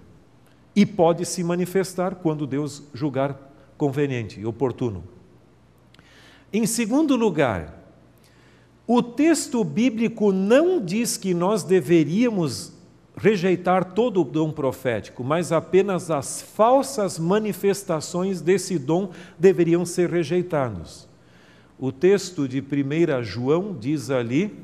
E 0.74 0.84
pode 0.84 1.24
se 1.24 1.44
manifestar 1.44 2.16
quando 2.16 2.48
Deus 2.48 2.82
julgar 2.92 3.38
conveniente 3.78 4.40
e 4.40 4.46
oportuno. 4.46 5.04
Em 6.52 6.66
segundo 6.66 7.14
lugar, 7.14 7.80
o 8.88 9.00
texto 9.00 9.62
bíblico 9.62 10.32
não 10.32 10.84
diz 10.84 11.16
que 11.16 11.32
nós 11.32 11.62
deveríamos 11.62 12.72
rejeitar 13.20 13.92
todo 13.92 14.22
o 14.22 14.24
dom 14.24 14.50
profético, 14.50 15.22
mas 15.22 15.52
apenas 15.52 16.10
as 16.10 16.40
falsas 16.40 17.18
manifestações 17.18 18.40
desse 18.40 18.78
dom 18.78 19.10
deveriam 19.38 19.84
ser 19.84 20.08
rejeitadas. 20.08 21.06
O 21.78 21.92
texto 21.92 22.48
de 22.48 22.60
1 22.60 23.22
João 23.22 23.76
diz 23.78 24.10
ali 24.10 24.58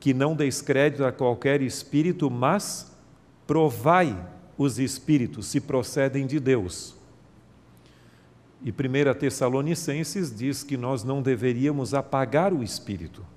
que 0.00 0.14
não 0.14 0.34
deis 0.34 0.62
crédito 0.62 1.04
a 1.04 1.12
qualquer 1.12 1.60
espírito, 1.60 2.30
mas 2.30 2.90
provai 3.46 4.16
os 4.56 4.78
espíritos 4.78 5.46
se 5.46 5.60
procedem 5.60 6.26
de 6.26 6.40
Deus. 6.40 6.94
E 8.62 8.70
1 8.70 9.18
Tessalonicenses 9.18 10.34
diz 10.34 10.62
que 10.62 10.76
nós 10.76 11.04
não 11.04 11.20
deveríamos 11.20 11.92
apagar 11.92 12.52
o 12.52 12.62
espírito. 12.62 13.33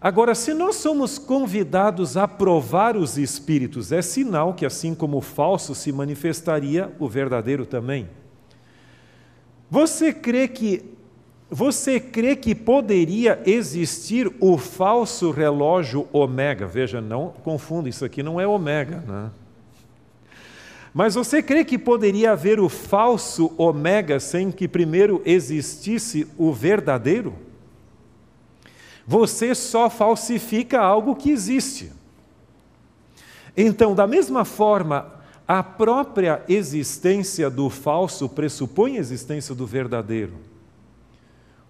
Agora, 0.00 0.34
se 0.34 0.54
nós 0.54 0.76
somos 0.76 1.18
convidados 1.18 2.16
a 2.16 2.26
provar 2.26 2.96
os 2.96 3.18
espíritos, 3.18 3.92
é 3.92 4.00
sinal 4.00 4.54
que, 4.54 4.64
assim 4.64 4.94
como 4.94 5.18
o 5.18 5.20
falso 5.20 5.74
se 5.74 5.92
manifestaria, 5.92 6.90
o 6.98 7.06
verdadeiro 7.06 7.66
também. 7.66 8.08
Você 9.70 10.12
crê 10.12 10.48
que 10.48 10.82
você 11.52 11.98
crê 11.98 12.36
que 12.36 12.54
poderia 12.54 13.42
existir 13.44 14.32
o 14.38 14.56
falso 14.56 15.32
relógio 15.32 16.06
ômega? 16.12 16.64
Veja, 16.64 17.00
não 17.00 17.34
confunda, 17.42 17.88
isso 17.88 18.04
aqui 18.04 18.22
não 18.22 18.40
é 18.40 18.46
ômega, 18.46 19.02
né? 19.06 19.30
Mas 20.94 21.16
você 21.16 21.42
crê 21.42 21.64
que 21.64 21.76
poderia 21.76 22.32
haver 22.32 22.60
o 22.60 22.68
falso 22.68 23.52
ômega 23.58 24.20
sem 24.20 24.52
que 24.52 24.68
primeiro 24.68 25.20
existisse 25.24 26.26
o 26.38 26.52
verdadeiro? 26.52 27.34
Você 29.10 29.56
só 29.56 29.90
falsifica 29.90 30.78
algo 30.78 31.16
que 31.16 31.32
existe. 31.32 31.90
Então, 33.56 33.92
da 33.92 34.06
mesma 34.06 34.44
forma, 34.44 35.04
a 35.48 35.64
própria 35.64 36.44
existência 36.48 37.50
do 37.50 37.68
falso 37.68 38.28
pressupõe 38.28 38.98
a 38.98 39.00
existência 39.00 39.52
do 39.52 39.66
verdadeiro. 39.66 40.34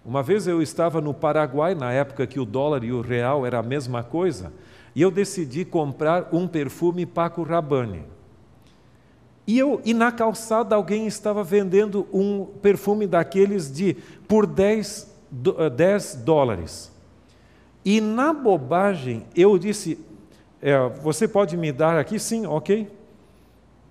Uma 0.05 0.21
vez 0.21 0.45
eu 0.45 0.61
estava 0.61 1.01
no 1.01 1.15
Paraguai, 1.15 1.73
na 1.73 1.91
época 1.91 2.27
que 2.27 2.39
o 2.39 2.45
dólar 2.45 2.83
e 2.83 2.91
o 2.91 3.01
real 3.01 3.43
era 3.43 3.57
a 3.57 3.63
mesma 3.63 4.03
coisa, 4.03 4.53
e 4.93 5.01
eu 5.01 5.09
decidi 5.09 5.65
comprar 5.65 6.29
um 6.31 6.47
perfume 6.47 7.07
Paco 7.07 7.41
Rabanne. 7.41 8.03
E, 9.47 9.57
eu, 9.57 9.81
e 9.83 9.95
na 9.95 10.11
calçada 10.11 10.75
alguém 10.75 11.07
estava 11.07 11.43
vendendo 11.43 12.07
um 12.13 12.45
perfume 12.45 13.07
daqueles 13.07 13.71
de 13.71 13.97
por 14.27 14.45
10, 14.45 15.11
10 15.75 16.15
dólares. 16.23 16.91
E 17.83 17.99
na 17.99 18.31
bobagem 18.31 19.25
eu 19.35 19.57
disse: 19.57 19.99
é, 20.61 20.77
Você 21.01 21.27
pode 21.27 21.57
me 21.57 21.71
dar 21.71 21.97
aqui? 21.97 22.19
Sim, 22.19 22.45
ok. 22.45 22.87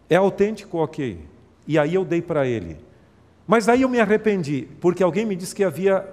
É 0.09 0.17
autêntico? 0.17 0.79
Ok. 0.79 1.19
E 1.67 1.79
aí 1.79 1.95
eu 1.95 2.05
dei 2.05 2.23
para 2.23 2.47
ele. 2.47 2.77
Mas 3.47 3.69
aí 3.69 3.83
eu 3.83 3.89
me 3.89 4.01
arrependi, 4.01 4.69
porque 4.81 5.03
alguém 5.03 5.27
me 5.27 5.35
disse 5.35 5.55
que 5.55 5.65
havia, 5.65 6.09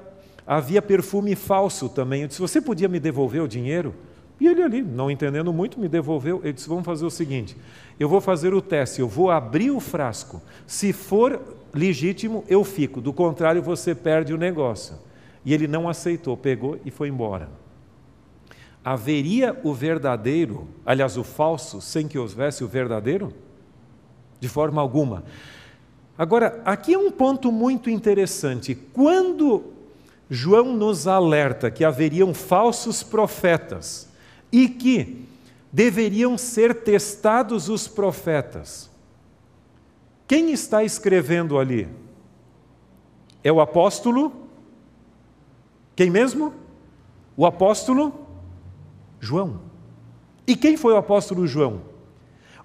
havia 0.45 0.81
perfume 0.81 1.35
falso 1.35 1.87
também. 1.87 2.23
Eu 2.23 2.27
disse: 2.27 2.41
Você 2.41 2.59
podia 2.59 2.87
me 2.87 2.99
devolver 2.99 3.41
o 3.41 3.47
dinheiro? 3.47 3.93
E 4.39 4.47
ele 4.47 4.61
ali, 4.61 4.81
não 4.83 5.09
entendendo 5.09 5.51
muito, 5.53 5.79
me 5.79 5.87
devolveu. 5.87 6.41
Ele 6.43 6.53
disse: 6.53 6.67
Vamos 6.67 6.85
fazer 6.85 7.05
o 7.05 7.11
seguinte: 7.11 7.55
eu 7.99 8.09
vou 8.09 8.19
fazer 8.19 8.55
o 8.55 8.61
teste, 8.61 9.01
eu 9.01 9.07
vou 9.07 9.29
abrir 9.29 9.69
o 9.69 9.79
frasco. 9.79 10.41
Se 10.65 10.91
for 10.91 11.39
legítimo, 11.71 12.43
eu 12.47 12.63
fico. 12.63 12.99
Do 12.99 13.13
contrário, 13.13 13.61
você 13.61 13.93
perde 13.93 14.33
o 14.33 14.37
negócio. 14.37 14.95
E 15.45 15.53
ele 15.53 15.67
não 15.67 15.87
aceitou, 15.87 16.35
pegou 16.35 16.79
e 16.83 16.89
foi 16.89 17.07
embora 17.07 17.66
haveria 18.87 19.59
o 19.65 19.73
verdadeiro, 19.73 20.65
aliás, 20.85 21.17
o 21.17 21.23
falso, 21.23 21.81
sem 21.81 22.07
que 22.07 22.17
houvesse 22.17 22.63
o 22.63 22.69
verdadeiro? 22.69 23.33
De 24.39 24.47
forma 24.47 24.81
alguma. 24.81 25.25
Agora, 26.17 26.61
aqui 26.63 26.93
é 26.93 26.97
um 26.97 27.11
ponto 27.11 27.51
muito 27.51 27.89
interessante. 27.89 28.73
Quando 28.93 29.73
João 30.29 30.71
nos 30.71 31.05
alerta 31.05 31.69
que 31.69 31.83
haveriam 31.83 32.33
falsos 32.33 33.03
profetas 33.03 34.07
e 34.53 34.69
que 34.69 35.25
deveriam 35.69 36.37
ser 36.37 36.73
testados 36.73 37.67
os 37.67 37.89
profetas, 37.89 38.89
quem 40.25 40.53
está 40.53 40.81
escrevendo 40.81 41.59
ali? 41.59 41.89
É 43.43 43.51
o 43.51 43.59
apóstolo? 43.59 44.31
Quem 45.93 46.09
mesmo? 46.09 46.53
O 47.35 47.45
apóstolo 47.45 48.26
João. 49.19 49.61
E 50.45 50.55
quem 50.55 50.77
foi 50.77 50.93
o 50.93 50.97
apóstolo 50.97 51.45
João? 51.45 51.81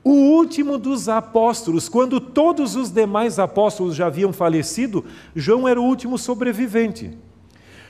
O 0.04 0.10
último 0.10 0.78
dos 0.78 1.08
apóstolos, 1.08 1.88
quando 1.88 2.20
todos 2.20 2.74
os 2.74 2.90
demais 2.90 3.38
apóstolos 3.38 3.94
já 3.94 4.06
haviam 4.06 4.32
falecido, 4.32 5.04
João 5.34 5.68
era 5.68 5.80
o 5.80 5.84
último 5.84 6.18
sobrevivente. 6.18 7.16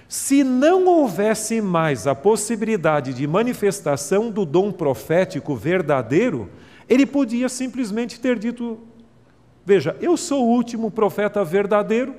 Se 0.08 0.44
não 0.44 0.84
houvesse 0.84 1.62
mais 1.62 2.06
a 2.06 2.14
possibilidade 2.14 3.14
de 3.14 3.26
manifestação 3.26 4.30
do 4.30 4.44
dom 4.44 4.70
profético 4.70 5.56
verdadeiro, 5.56 6.50
Ele 6.86 7.06
podia 7.06 7.48
simplesmente 7.48 8.20
ter 8.20 8.38
dito: 8.38 8.78
Veja, 9.64 9.96
eu 10.02 10.14
sou 10.18 10.44
o 10.44 10.50
último 10.50 10.90
profeta 10.90 11.42
verdadeiro. 11.42 12.14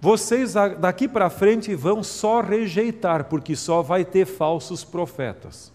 Vocês 0.00 0.54
daqui 0.78 1.08
para 1.08 1.28
frente 1.28 1.74
vão 1.74 2.02
só 2.02 2.40
rejeitar, 2.40 3.24
porque 3.24 3.56
só 3.56 3.82
vai 3.82 4.04
ter 4.04 4.26
falsos 4.26 4.84
profetas. 4.84 5.72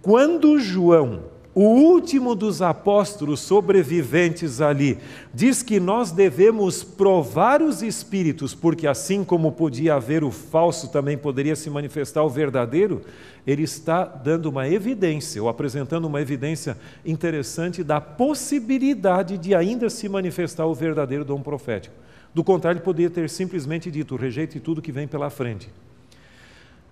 Quando 0.00 0.58
João 0.58 1.24
o 1.60 1.62
último 1.62 2.36
dos 2.36 2.62
apóstolos 2.62 3.40
sobreviventes 3.40 4.60
ali, 4.60 4.96
diz 5.34 5.60
que 5.60 5.80
nós 5.80 6.12
devemos 6.12 6.84
provar 6.84 7.60
os 7.60 7.82
espíritos, 7.82 8.54
porque 8.54 8.86
assim 8.86 9.24
como 9.24 9.50
podia 9.50 9.96
haver 9.96 10.22
o 10.22 10.30
falso, 10.30 10.86
também 10.92 11.18
poderia 11.18 11.56
se 11.56 11.68
manifestar 11.68 12.22
o 12.22 12.28
verdadeiro. 12.28 13.02
Ele 13.44 13.64
está 13.64 14.04
dando 14.04 14.46
uma 14.46 14.68
evidência, 14.68 15.42
ou 15.42 15.48
apresentando 15.48 16.04
uma 16.04 16.20
evidência 16.20 16.76
interessante 17.04 17.82
da 17.82 18.00
possibilidade 18.00 19.36
de 19.36 19.52
ainda 19.52 19.90
se 19.90 20.08
manifestar 20.08 20.64
o 20.64 20.74
verdadeiro 20.74 21.24
dom 21.24 21.42
profético. 21.42 21.96
Do 22.34 22.44
contrário, 22.44 22.78
ele 22.78 22.84
poderia 22.84 23.10
ter 23.10 23.28
simplesmente 23.28 23.90
dito: 23.90 24.16
rejeite 24.16 24.60
tudo 24.60 24.82
que 24.82 24.92
vem 24.92 25.08
pela 25.08 25.30
frente. 25.30 25.68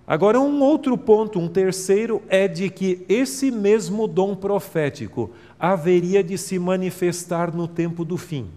Agora, 0.07 0.39
um 0.39 0.61
outro 0.61 0.97
ponto, 0.97 1.37
um 1.37 1.49
terceiro, 1.49 2.23
é 2.29 2.47
de 2.47 2.69
que 2.69 3.05
esse 3.09 3.51
mesmo 3.51 4.07
dom 4.07 4.35
profético 4.35 5.31
haveria 5.59 6.23
de 6.23 6.37
se 6.37 6.57
manifestar 6.57 7.53
no 7.53 7.67
tempo 7.67 8.05
do 8.05 8.15
fim. 8.15 8.47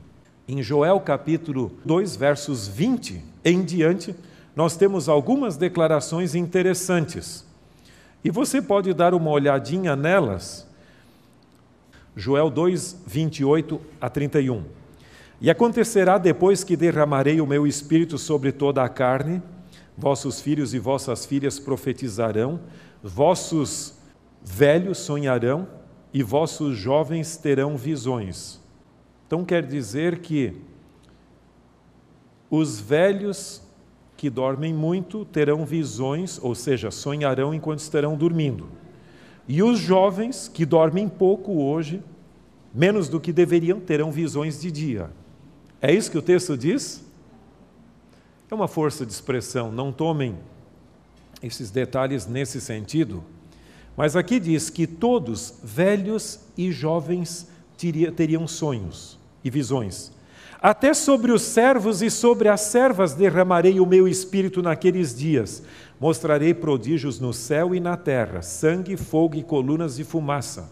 Em 0.46 0.62
Joel 0.62 1.00
capítulo 1.00 1.72
2, 1.84 2.14
versos 2.14 2.68
20 2.68 3.20
em 3.44 3.64
diante, 3.64 4.14
nós 4.54 4.76
temos 4.76 5.08
algumas 5.08 5.56
declarações 5.56 6.34
interessantes. 6.34 7.44
E 8.22 8.30
você 8.30 8.60
pode 8.62 8.92
dar 8.92 9.14
uma 9.14 9.30
olhadinha 9.30 9.96
nelas. 9.96 10.68
Joel 12.14 12.50
2, 12.50 12.96
28 13.06 13.80
a 14.00 14.08
31. 14.08 14.79
E 15.40 15.48
acontecerá 15.50 16.18
depois 16.18 16.62
que 16.62 16.76
derramarei 16.76 17.40
o 17.40 17.46
meu 17.46 17.66
espírito 17.66 18.18
sobre 18.18 18.52
toda 18.52 18.82
a 18.82 18.88
carne, 18.88 19.42
Vossos 20.00 20.40
filhos 20.40 20.72
e 20.72 20.78
vossas 20.78 21.26
filhas 21.26 21.58
profetizarão, 21.58 22.58
vossos 23.02 23.98
velhos 24.42 24.96
sonharão 24.96 25.68
e 26.10 26.22
vossos 26.22 26.74
jovens 26.78 27.36
terão 27.36 27.76
visões. 27.76 28.58
Então 29.26 29.44
quer 29.44 29.62
dizer 29.66 30.20
que 30.20 30.56
os 32.48 32.80
velhos 32.80 33.62
que 34.16 34.30
dormem 34.30 34.72
muito 34.72 35.26
terão 35.26 35.66
visões, 35.66 36.38
ou 36.42 36.54
seja, 36.54 36.90
sonharão 36.90 37.52
enquanto 37.52 37.80
estarão 37.80 38.16
dormindo. 38.16 38.68
E 39.46 39.62
os 39.62 39.78
jovens 39.78 40.48
que 40.48 40.64
dormem 40.64 41.10
pouco 41.10 41.62
hoje, 41.62 42.02
menos 42.74 43.06
do 43.06 43.20
que 43.20 43.34
deveriam, 43.34 43.78
terão 43.80 44.10
visões 44.10 44.58
de 44.58 44.70
dia. 44.70 45.10
É 45.82 45.92
isso 45.92 46.10
que 46.10 46.18
o 46.18 46.22
texto 46.22 46.56
diz? 46.56 47.02
É 48.50 48.54
uma 48.54 48.68
força 48.68 49.06
de 49.06 49.12
expressão, 49.12 49.72
não 49.72 49.92
tomem 49.92 50.36
esses 51.42 51.70
detalhes 51.70 52.26
nesse 52.26 52.60
sentido. 52.60 53.24
Mas 53.96 54.16
aqui 54.16 54.38
diz 54.38 54.68
que 54.68 54.86
todos, 54.86 55.54
velhos 55.62 56.40
e 56.56 56.70
jovens, 56.70 57.48
teriam 58.16 58.46
sonhos 58.46 59.18
e 59.42 59.50
visões. 59.50 60.12
Até 60.60 60.92
sobre 60.92 61.32
os 61.32 61.40
servos 61.40 62.02
e 62.02 62.10
sobre 62.10 62.48
as 62.48 62.60
servas 62.60 63.14
derramarei 63.14 63.80
o 63.80 63.86
meu 63.86 64.06
espírito 64.06 64.60
naqueles 64.60 65.16
dias. 65.16 65.62
Mostrarei 65.98 66.52
prodígios 66.52 67.18
no 67.18 67.32
céu 67.32 67.74
e 67.74 67.80
na 67.80 67.96
terra, 67.96 68.42
sangue, 68.42 68.96
fogo 68.96 69.36
e 69.36 69.42
colunas 69.42 69.96
de 69.96 70.04
fumaça. 70.04 70.70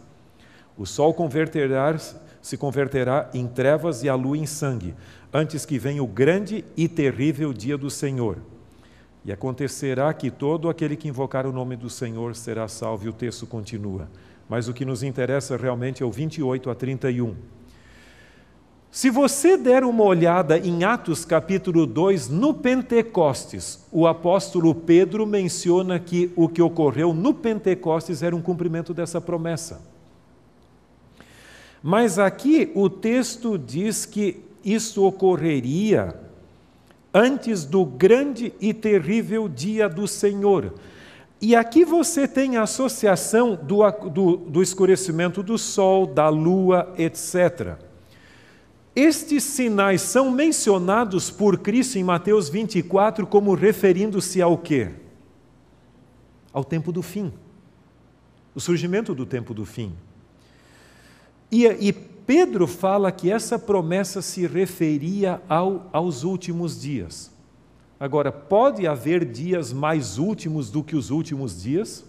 O 0.77 0.85
sol 0.85 1.15
converterá, 1.15 1.97
se 2.41 2.57
converterá 2.57 3.31
em 3.35 3.47
trevas 3.47 4.03
e 4.03 4.09
a 4.09 4.15
lua 4.15 4.39
em 4.39 4.47
sangue, 4.47 4.95
antes 5.33 5.65
que 5.65 5.79
venha 5.79 6.03
o 6.03 6.07
grande 6.07 6.65
e 6.77 6.89
terrível 6.89 7.53
dia 7.53 7.77
do 7.77 7.91
Senhor. 7.91 8.39
E 9.25 9.33
acontecerá 9.33 10.13
que 10.15 10.31
todo 10.31 10.69
aquele 10.69 10.97
que 10.97 11.09
invocar 11.09 11.47
o 11.47 11.53
nome 11.53 11.77
do 11.77 11.91
Senhor 11.91 12.35
será 12.35 12.67
salvo. 12.67 13.05
E 13.05 13.09
o 13.09 13.13
texto 13.13 13.47
continua. 13.47 14.09
Mas 14.49 14.69
o 14.69 14.73
que 14.73 14.85
nos 14.87 15.03
interessa 15.03 15.57
realmente 15.57 16.03
é 16.03 16.07
o 16.07 16.11
28 16.11 16.71
a 16.71 16.75
31. 16.75 17.37
Se 18.91 19.11
você 19.11 19.59
der 19.59 19.85
uma 19.85 20.03
olhada 20.03 20.57
em 20.57 20.83
Atos 20.83 21.27
capítulo 21.27 21.85
2, 21.87 22.31
no 22.31 22.55
Pentecostes, 22.55 23.87
o 23.93 24.07
apóstolo 24.07 24.75
Pedro 24.75 25.27
menciona 25.27 25.99
que 25.99 26.33
o 26.35 26.49
que 26.49 26.63
ocorreu 26.63 27.13
no 27.13 27.35
Pentecostes 27.35 28.23
era 28.23 28.35
um 28.35 28.41
cumprimento 28.41 28.95
dessa 28.95 29.21
promessa. 29.21 29.98
Mas 31.83 32.19
aqui 32.19 32.71
o 32.75 32.91
texto 32.91 33.57
diz 33.57 34.05
que 34.05 34.43
isso 34.65 35.05
ocorreria 35.05 36.15
antes 37.13 37.65
do 37.65 37.85
grande 37.85 38.53
e 38.61 38.75
terrível 38.75 39.49
dia 39.49 39.89
do 39.89 40.07
Senhor. 40.07 40.75
E 41.41 41.55
aqui 41.55 41.85
você 41.85 42.27
tem 42.27 42.57
a 42.57 42.63
associação 42.63 43.55
do, 43.55 43.89
do, 44.11 44.37
do 44.37 44.63
escurecimento 44.63 45.43
do 45.43 45.57
sol, 45.57 46.07
da 46.07 46.29
lua, 46.29 46.93
etc. 46.99 47.79
Estes 48.95 49.45
sinais 49.45 50.03
são 50.03 50.33
mencionados 50.33 51.31
por 51.31 51.59
Cristo 51.59 51.97
em 51.97 52.03
Mateus 52.03 52.49
24 52.49 53.25
como 53.27 53.55
referindo-se 53.55 54.43
ao 54.43 54.59
quê? 54.59 54.91
Ao 56.53 56.65
tempo 56.65 56.91
do 56.91 57.03
fim. 57.03 57.33
O 58.53 58.61
surgimento 58.61 59.15
do 59.15 59.25
tempo 59.25 59.55
do 59.55 59.65
fim. 59.65 59.95
E, 61.51 61.67
e 61.67 61.93
Pedro 61.93 62.67
fala 62.67 63.11
que 63.11 63.31
essa 63.31 63.59
promessa 63.59 64.21
se 64.21 64.47
referia 64.47 65.41
ao, 65.49 65.89
aos 65.93 66.25
últimos 66.25 66.81
dias. 66.81 67.31
Agora, 67.99 68.31
pode 68.31 68.87
haver 68.87 69.25
dias 69.25 69.73
mais 69.73 70.19
últimos 70.19 70.71
do 70.71 70.85
que 70.85 70.95
os 70.95 71.11
últimos 71.11 71.63
dias? 71.63 72.05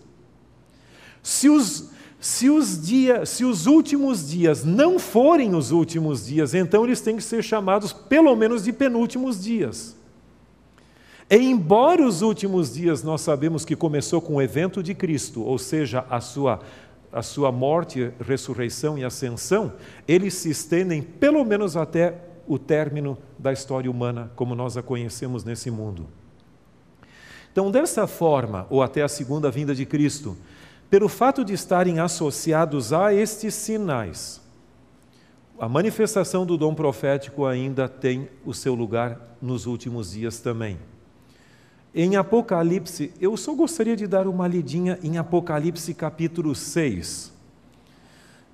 Se 1.24 1.50
os, 1.50 1.90
se 2.20 2.50
os, 2.50 2.86
dia, 2.86 3.26
se 3.26 3.46
os 3.46 3.66
últimos 3.66 4.30
dias 4.30 4.64
não 4.64 5.00
forem 5.00 5.56
os 5.56 5.72
últimos 5.72 6.26
dias, 6.26 6.54
então 6.54 6.84
eles 6.84 7.02
têm 7.02 7.16
que 7.16 7.24
ser 7.24 7.42
chamados 7.42 7.94
pelo 7.94 8.36
menos 8.36 8.64
de 8.64 8.74
penúltimos 8.74 9.42
dias. 9.42 9.96
E 11.30 11.38
embora 11.38 12.06
os 12.06 12.22
últimos 12.22 12.74
dias 12.74 13.04
nós 13.04 13.22
sabemos 13.22 13.64
que 13.64 13.76
começou 13.76 14.20
com 14.20 14.36
o 14.36 14.42
evento 14.42 14.84
de 14.84 14.94
Cristo, 14.94 15.42
ou 15.42 15.58
seja, 15.58 16.04
a 16.10 16.20
sua 16.20 16.60
a 17.12 17.22
sua 17.22 17.52
morte, 17.52 18.12
ressurreição 18.20 18.98
e 18.98 19.04
ascensão, 19.04 19.74
eles 20.08 20.34
se 20.36 20.50
estendem 20.50 21.02
pelo 21.02 21.44
menos 21.44 21.76
até 21.76 22.16
o 22.48 22.58
término 22.58 23.18
da 23.38 23.52
história 23.52 23.90
humana 23.90 24.32
como 24.36 24.56
nós 24.56 24.78
a 24.78 24.82
conhecemos 24.82 25.44
nesse 25.44 25.70
mundo. 25.70 26.08
Então, 27.52 27.72
dessa 27.72 28.08
forma, 28.08 28.68
ou 28.70 28.82
até 28.82 29.02
a 29.02 29.08
segunda 29.08 29.50
vinda 29.50 29.74
de 29.74 29.86
Cristo, 29.86 30.38
pelo 30.90 31.10
fato 31.10 31.44
de 31.44 31.54
estarem 31.54 32.00
associados 32.00 32.94
a 32.94 33.14
estes 33.14 33.54
sinais, 33.54 34.42
a 35.60 35.68
manifestação 35.68 36.46
do 36.46 36.58
dom 36.58 36.74
profético 36.74 37.46
ainda 37.46 37.88
tem 37.88 38.30
o 38.46 38.54
seu 38.54 38.74
lugar 38.74 39.38
nos 39.42 39.66
últimos 39.66 40.12
dias 40.12 40.40
também. 40.40 40.80
Em 41.94 42.16
Apocalipse, 42.16 43.12
eu 43.20 43.36
só 43.36 43.56
gostaria 43.56 43.96
de 43.96 44.06
dar 44.06 44.28
uma 44.28 44.48
lidinha 44.48 45.00
em 45.02 45.18
Apocalipse 45.18 45.92
capítulo 45.96 46.54
6. 46.54 47.34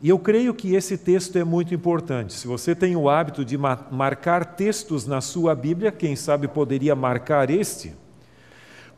E 0.02 0.08
eu 0.08 0.18
creio 0.18 0.54
que 0.54 0.74
esse 0.74 0.98
texto 0.98 1.38
é 1.38 1.44
muito 1.44 1.74
importante. 1.74 2.32
Se 2.32 2.48
você 2.48 2.74
tem 2.74 2.96
o 2.96 3.10
hábito 3.10 3.44
de 3.44 3.58
marcar 3.58 4.46
textos 4.56 5.06
na 5.06 5.20
sua 5.20 5.54
Bíblia, 5.54 5.92
quem 5.92 6.16
sabe 6.16 6.48
poderia 6.48 6.96
marcar 6.96 7.50
este. 7.50 7.94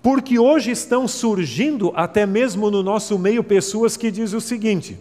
Porque 0.04 0.38
hoje 0.38 0.70
estão 0.70 1.08
surgindo, 1.08 1.92
até 1.96 2.26
mesmo 2.26 2.70
no 2.70 2.84
nosso 2.84 3.18
meio, 3.18 3.44
pessoas 3.44 3.98
que 3.98 4.12
dizem 4.12 4.38
o 4.38 4.42
seguinte: 4.42 5.00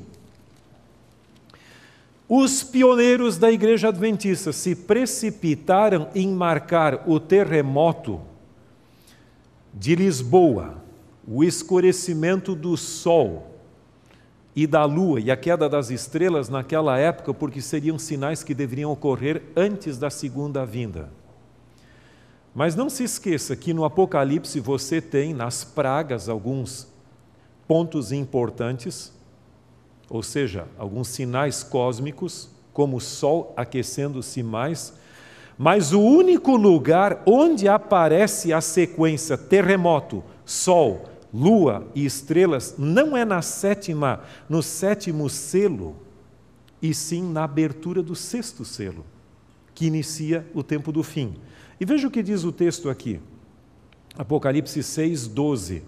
os 2.27 2.62
pioneiros 2.62 3.37
da 3.37 3.53
Igreja 3.53 3.88
Adventista 3.88 4.51
se 4.51 4.75
precipitaram 4.75 6.09
em 6.14 6.29
marcar 6.29 7.05
o 7.07 7.20
terremoto 7.20 8.18
de 9.79 9.95
Lisboa, 9.95 10.83
o 11.29 11.45
escurecimento 11.45 12.55
do 12.55 12.79
sol 12.79 13.55
e 14.55 14.67
da 14.67 14.87
lua 14.87 15.21
e 15.21 15.31
a 15.31 15.37
queda 15.37 15.69
das 15.69 15.91
estrelas 15.91 16.49
naquela 16.49 16.99
época, 16.99 17.35
porque 17.35 17.61
seriam 17.61 17.99
sinais 17.99 18.43
que 18.43 18.55
deveriam 18.55 18.91
ocorrer 18.91 19.43
antes 19.55 19.99
da 19.99 20.09
segunda 20.09 20.65
vinda. 20.65 21.11
Mas 22.55 22.75
não 22.75 22.89
se 22.89 23.05
esqueça 23.05 23.55
que 23.55 23.75
no 23.75 23.85
Apocalipse 23.85 24.59
você 24.61 24.99
tem 24.99 25.35
nas 25.35 25.62
pragas 25.62 26.27
alguns 26.27 26.89
pontos 27.69 28.12
importantes, 28.12 29.12
ou 30.09 30.23
seja, 30.23 30.67
alguns 30.79 31.09
sinais 31.09 31.62
cósmicos, 31.62 32.49
como 32.73 32.97
o 32.97 33.01
sol 33.01 33.53
aquecendo-se 33.59 34.43
mais 34.43 34.95
mas 35.59 35.92
o 35.92 36.01
único 36.01 36.57
lugar 36.57 37.23
onde 37.25 37.66
aparece 37.66 38.53
a 38.53 38.61
sequência 38.61 39.38
terremoto, 39.38 40.23
sol, 40.45 41.09
lua 41.33 41.87
e 41.95 42.05
estrelas 42.05 42.75
não 42.79 43.16
é 43.16 43.25
na 43.25 43.42
sétima, 43.42 44.23
no 44.49 44.62
sétimo 44.62 45.29
selo, 45.31 45.97
e 46.81 46.92
sim 46.92 47.23
na 47.23 47.45
abertura 47.45 48.03
do 48.03 48.14
sexto 48.14 48.64
selo, 48.64 49.05
que 49.75 49.87
inicia 49.87 50.47
o 50.55 50.62
tempo 50.62 50.92
do 50.92 51.03
fim. 51.03 51.35
E 51.81 51.85
veja 51.85 52.07
o 52.07 52.11
que 52.11 52.23
diz 52.23 52.45
o 52.45 52.53
texto 52.53 52.88
aqui. 52.88 53.21
Apocalipse 54.16 54.83
6, 54.83 55.27
12. 55.29 55.83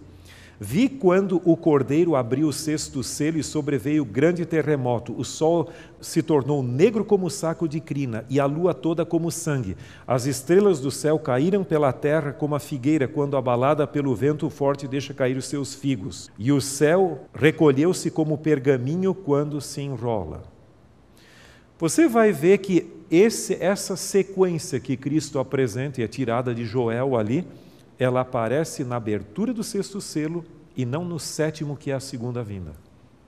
Vi 0.61 0.89
quando 0.89 1.41
o 1.45 1.57
cordeiro 1.57 2.17
abriu 2.17 2.49
o 2.49 2.53
sexto 2.53 3.03
selo 3.05 3.39
e 3.39 3.45
sobreveio 3.45 4.05
grande 4.05 4.45
terremoto. 4.45 5.15
O 5.17 5.25
sol 5.25 5.71
se 6.01 6.21
tornou 6.21 6.65
negro 6.65 7.05
como 7.05 7.31
saco 7.31 7.69
de 7.69 7.79
crina 7.79 8.25
e 8.29 8.41
a 8.41 8.47
lua 8.47 8.75
toda 8.75 9.07
como 9.07 9.31
sangue. 9.31 9.77
As 10.05 10.27
estrelas 10.27 10.81
do 10.81 10.91
céu 10.91 11.17
caíram 11.17 11.63
pela 11.63 11.93
terra 11.93 12.33
como 12.33 12.57
a 12.57 12.61
figueira 12.61 13.07
quando 13.07 13.37
abalada 13.37 13.87
pelo 13.87 14.15
vento 14.17 14.51
forte 14.51 14.89
deixa 14.89 15.15
cair 15.15 15.37
os 15.37 15.47
seus 15.47 15.75
figos. 15.75 16.29
E 16.37 16.51
o 16.51 16.61
céu 16.61 17.27
recolheu-se 17.33 18.11
como 18.11 18.37
pergaminho 18.37 19.15
quando 19.15 19.61
se 19.61 19.81
enrola. 19.81 20.43
Você 21.79 22.09
vai 22.09 22.33
ver 22.33 22.59
que 22.59 22.91
esse, 23.09 23.57
essa 23.61 23.97
sequência 23.97 24.81
que 24.81 24.97
Cristo 24.97 25.39
apresenta 25.39 26.01
e 26.01 26.05
é 26.05 26.09
tirada 26.09 26.53
de 26.53 26.65
Joel 26.65 27.17
ali, 27.17 27.47
ela 27.99 28.21
aparece 28.21 28.85
na 28.85 28.97
abertura 28.97 29.53
do 29.53 29.65
sexto 29.65 30.01
selo 30.01 30.45
e 30.77 30.85
não 30.85 31.05
no 31.05 31.19
sétimo, 31.19 31.77
que 31.77 31.91
é 31.91 31.95
a 31.95 32.01
segunda 32.01 32.43
vinda. 32.43 32.73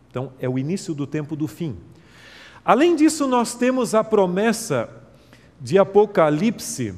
Então, 0.09 0.33
é 0.39 0.49
o 0.49 0.59
início 0.59 0.95
do 0.95 1.07
tempo 1.07 1.35
do 1.35 1.49
fim. 1.49 1.77
Além 2.65 2.95
disso, 2.95 3.27
nós 3.27 3.55
temos 3.55 3.95
a 3.95 4.05
promessa 4.05 4.89
de 5.61 5.79
Apocalipse 5.79 6.95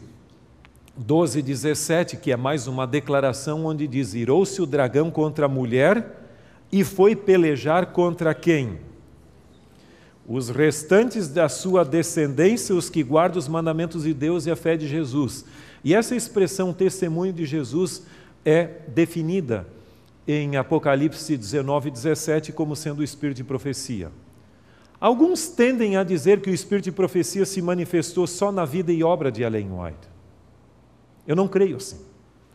12, 0.96 1.40
17, 1.40 2.16
que 2.18 2.30
é 2.30 2.36
mais 2.36 2.66
uma 2.66 2.86
declaração 2.86 3.64
onde 3.64 3.88
diz: 3.88 4.14
Irou-se 4.14 4.60
o 4.60 4.66
dragão 4.66 5.10
contra 5.10 5.46
a 5.46 5.48
mulher 5.48 6.20
e 6.70 6.84
foi 6.84 7.16
pelejar 7.16 7.86
contra 7.86 8.34
quem? 8.34 8.78
Os 10.26 10.50
restantes 10.50 11.28
da 11.28 11.48
sua 11.48 11.84
descendência, 11.84 12.74
os 12.74 12.90
que 12.90 13.02
guardam 13.02 13.38
os 13.38 13.48
mandamentos 13.48 14.04
de 14.04 14.12
Deus 14.12 14.46
e 14.46 14.50
a 14.50 14.56
fé 14.56 14.76
de 14.76 14.86
Jesus. 14.86 15.44
E 15.84 15.94
essa 15.94 16.14
expressão 16.14 16.72
testemunho 16.72 17.32
de 17.32 17.44
Jesus 17.44 18.02
é 18.44 18.80
definida 18.88 19.66
em 20.26 20.56
Apocalipse 20.56 21.36
19, 21.36 21.90
17 21.90 22.52
como 22.52 22.76
sendo 22.76 23.00
o 23.00 23.04
espírito 23.04 23.38
de 23.38 23.44
profecia. 23.44 24.10
Alguns 25.00 25.48
tendem 25.48 25.96
a 25.96 26.04
dizer 26.04 26.40
que 26.40 26.50
o 26.50 26.54
espírito 26.54 26.84
de 26.84 26.92
profecia 26.92 27.44
se 27.44 27.60
manifestou 27.60 28.24
só 28.26 28.52
na 28.52 28.64
vida 28.64 28.92
e 28.92 29.02
obra 29.02 29.32
de 29.32 29.42
Ellen 29.42 29.72
White. 29.72 30.08
Eu 31.26 31.34
não 31.34 31.48
creio 31.48 31.76
assim. 31.76 31.98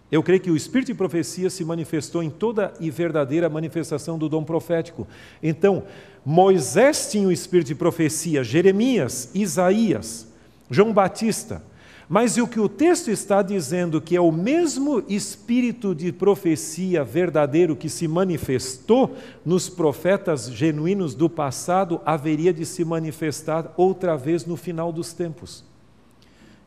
Eu 0.09 0.23
creio 0.23 0.39
que 0.39 0.49
o 0.49 0.55
espírito 0.55 0.87
de 0.87 0.93
profecia 0.93 1.49
se 1.49 1.65
manifestou 1.65 2.23
em 2.23 2.29
toda 2.29 2.73
e 2.79 2.89
verdadeira 2.89 3.49
manifestação 3.49 4.17
do 4.17 4.29
dom 4.29 4.45
profético. 4.45 5.05
Então, 5.43 5.83
Moisés 6.25 7.11
tinha 7.11 7.27
o 7.27 7.31
espírito 7.31 7.67
de 7.67 7.75
profecia, 7.75 8.43
Jeremias, 8.45 9.29
Isaías, 9.35 10.27
João 10.69 10.93
Batista, 10.93 11.61
mas 12.09 12.37
o 12.37 12.47
que 12.47 12.59
o 12.59 12.69
texto 12.69 13.11
está 13.11 13.41
dizendo 13.41 13.99
que 13.99 14.15
é 14.15 14.21
o 14.21 14.31
mesmo 14.31 15.03
espírito 15.09 15.93
de 15.93 16.13
profecia 16.13 17.03
verdadeiro 17.03 17.75
que 17.75 17.89
se 17.89 18.07
manifestou 18.07 19.17
nos 19.45 19.67
profetas 19.67 20.49
genuínos 20.49 21.13
do 21.13 21.29
passado, 21.29 21.99
haveria 22.05 22.53
de 22.53 22.65
se 22.65 22.85
manifestar 22.85 23.73
outra 23.75 24.15
vez 24.15 24.45
no 24.45 24.55
final 24.55 24.93
dos 24.93 25.11
tempos. 25.11 25.65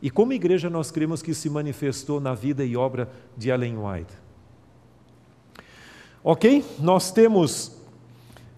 E 0.03 0.11
como 0.11 0.35
igreja 0.35 0.69
nós 0.69 0.91
cremos 0.91 1.23
que 1.23 1.33
se 1.33 1.49
manifestou 1.49 2.21
na 2.21 2.35
vida 2.35 2.63
e 2.63 2.77
obra 2.77 3.11
de 3.35 3.49
Ellen 3.49 3.79
White. 3.79 4.13
Ok? 6.23 6.63
Nós 6.79 7.11
temos 7.11 7.81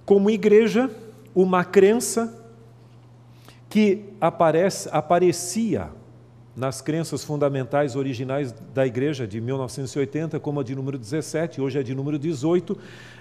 como 0.05 0.29
igreja 0.31 0.91
uma 1.33 1.65
crença 1.65 2.45
que 3.71 4.05
aparece, 4.21 4.89
aparecia 4.93 6.02
nas 6.57 6.81
crenças 6.81 7.25
fundamentais 7.25 7.97
originais 7.97 8.55
da 8.75 8.87
igreja 8.87 9.27
de 9.27 9.41
1980, 9.41 10.39
como 10.39 10.61
a 10.61 10.63
de 10.63 10.75
número 10.75 10.99
17, 10.99 11.61
hoje 11.61 11.79
é 11.79 11.83
de 11.83 11.95
número 11.95 12.19
18, 12.19 12.77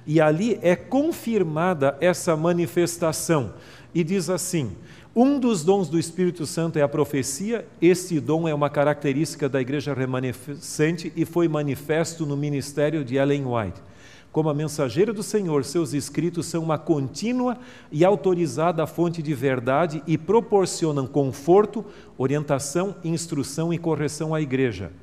e 0.05 0.19
ali 0.19 0.59
é 0.61 0.75
confirmada 0.75 1.97
essa 2.01 2.35
manifestação. 2.35 3.53
E 3.93 4.03
diz 4.03 4.29
assim: 4.29 4.71
um 5.15 5.39
dos 5.39 5.63
dons 5.63 5.89
do 5.89 5.99
Espírito 5.99 6.45
Santo 6.45 6.79
é 6.79 6.81
a 6.81 6.87
profecia, 6.87 7.65
este 7.81 8.19
dom 8.19 8.47
é 8.47 8.53
uma 8.53 8.69
característica 8.69 9.49
da 9.49 9.59
igreja 9.59 9.93
remanescente 9.93 11.11
e 11.15 11.25
foi 11.25 11.47
manifesto 11.47 12.25
no 12.25 12.37
ministério 12.37 13.03
de 13.03 13.15
Ellen 13.17 13.45
White. 13.45 13.90
Como 14.31 14.49
a 14.49 14.53
mensageira 14.53 15.11
do 15.11 15.21
Senhor, 15.21 15.65
seus 15.65 15.93
escritos 15.93 16.45
são 16.45 16.63
uma 16.63 16.77
contínua 16.77 17.57
e 17.91 18.05
autorizada 18.05 18.87
fonte 18.87 19.21
de 19.21 19.33
verdade 19.33 20.01
e 20.07 20.17
proporcionam 20.17 21.05
conforto, 21.05 21.83
orientação, 22.17 22.95
instrução 23.03 23.73
e 23.73 23.77
correção 23.77 24.33
à 24.33 24.41
igreja. 24.41 24.93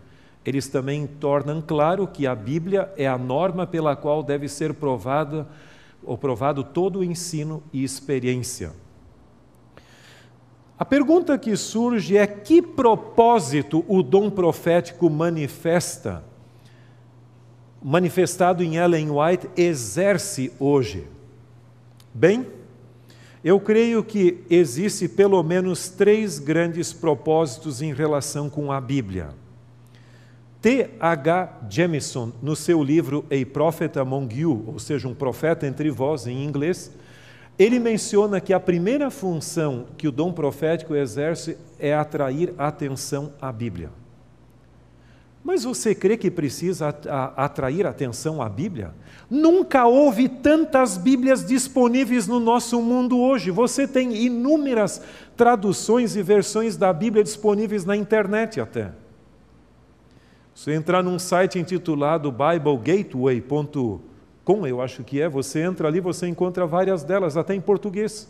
Eles 0.47 0.67
também 0.67 1.07
tornam 1.07 1.61
claro 1.61 2.07
que 2.07 2.27
a 2.27 2.35
Bíblia 2.35 2.91
é 2.97 3.07
a 3.07 3.19
norma 3.19 3.67
pela 3.67 3.95
qual 3.95 4.23
deve 4.23 4.49
ser 4.49 4.73
provado, 4.73 5.47
ou 6.03 6.17
provado 6.17 6.65
todo 6.65 7.01
o 7.01 7.05
ensino 7.05 7.63
e 7.71 7.85
experiência. 7.85 8.73
A 10.79 10.87
pergunta 10.87 11.37
que 11.37 11.55
surge 11.55 12.17
é: 12.17 12.27
que 12.27 12.63
propósito 12.63 13.85
o 13.87 14.03
dom 14.03 14.31
profético 14.31 15.11
manifesta 15.11 16.25
manifestado 17.83 18.63
em 18.63 18.77
Ellen 18.77 19.11
White 19.11 19.49
exerce 19.57 20.53
hoje? 20.59 21.07
Bem, 22.13 22.47
eu 23.45 23.61
creio 23.61 24.03
que 24.03 24.45
existe 24.51 25.09
pelo 25.09 25.43
menos 25.43 25.89
três 25.89 26.39
grandes 26.39 26.93
propósitos 26.93 27.81
em 27.81 27.93
relação 27.93 28.51
com 28.51 28.73
a 28.73 28.81
Bíblia. 28.81 29.29
T. 30.61 30.91
H. 30.99 31.61
Jemison, 31.71 32.33
no 32.43 32.57
seu 32.57 32.83
livro 32.83 33.25
A 33.31 33.47
Prophet 33.53 33.97
Among 33.97 34.35
You, 34.35 34.65
ou 34.67 34.79
seja, 34.81 35.07
um 35.07 35.15
profeta 35.15 35.67
entre 35.67 35.89
vós 35.89 36.27
em 36.27 36.45
inglês, 36.45 36.91
ele 37.57 37.79
menciona 37.79 38.41
que 38.41 38.53
a 38.53 38.59
primeira 38.59 39.11
função 39.11 39.87
que 39.97 40.09
o 40.09 40.13
dom 40.13 40.33
profético 40.33 40.97
exerce 40.97 41.57
é 41.79 41.95
atrair 41.95 42.53
atenção 42.59 43.33
à 43.41 43.53
Bíblia. 43.53 43.91
Mas 45.43 45.65
você 45.65 45.95
crê 45.95 46.17
que 46.17 46.31
precisa 46.31 46.89
atrair 47.37 47.87
atenção 47.87 48.41
à 48.43 48.49
Bíblia? 48.49 48.93
Nunca 49.31 49.87
houve 49.87 50.29
tantas 50.29 50.97
Bíblias 50.97 51.45
disponíveis 51.45 52.27
no 52.27 52.41
nosso 52.41 52.81
mundo 52.83 53.19
hoje. 53.19 53.51
Você 53.51 53.87
tem 53.87 54.17
inúmeras 54.17 55.03
traduções 55.37 56.17
e 56.17 56.23
versões 56.23 56.75
da 56.77 56.93
Bíblia 56.93 57.23
disponíveis 57.23 57.85
na 57.85 57.97
internet 57.97 58.61
até. 58.61 58.91
Se 60.55 60.73
entrar 60.73 61.05
num 61.05 61.21
site 61.21 61.59
intitulado 61.59 62.33
BibleGateway.com, 62.33 64.67
eu 64.67 64.83
acho 64.83 65.05
que 65.05 65.21
é, 65.21 65.29
você 65.29 65.61
entra 65.61 65.87
ali, 65.87 66.01
você 66.01 66.27
encontra 66.27 66.67
várias 66.67 67.05
delas, 67.05 67.37
até 67.37 67.55
em 67.55 67.61
português. 67.61 68.29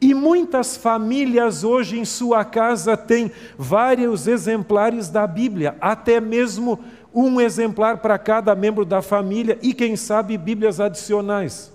E 0.00 0.12
muitas 0.12 0.76
famílias 0.76 1.64
hoje 1.64 1.98
em 1.98 2.04
sua 2.04 2.44
casa 2.44 2.96
têm 2.96 3.30
vários 3.56 4.26
exemplares 4.26 5.08
da 5.08 5.26
Bíblia, 5.26 5.76
até 5.80 6.20
mesmo 6.20 6.84
um 7.14 7.40
exemplar 7.40 7.98
para 7.98 8.18
cada 8.18 8.54
membro 8.54 8.84
da 8.84 9.00
família 9.00 9.58
e, 9.62 9.72
quem 9.72 9.96
sabe, 9.96 10.36
Bíblias 10.36 10.80
adicionais. 10.80 11.72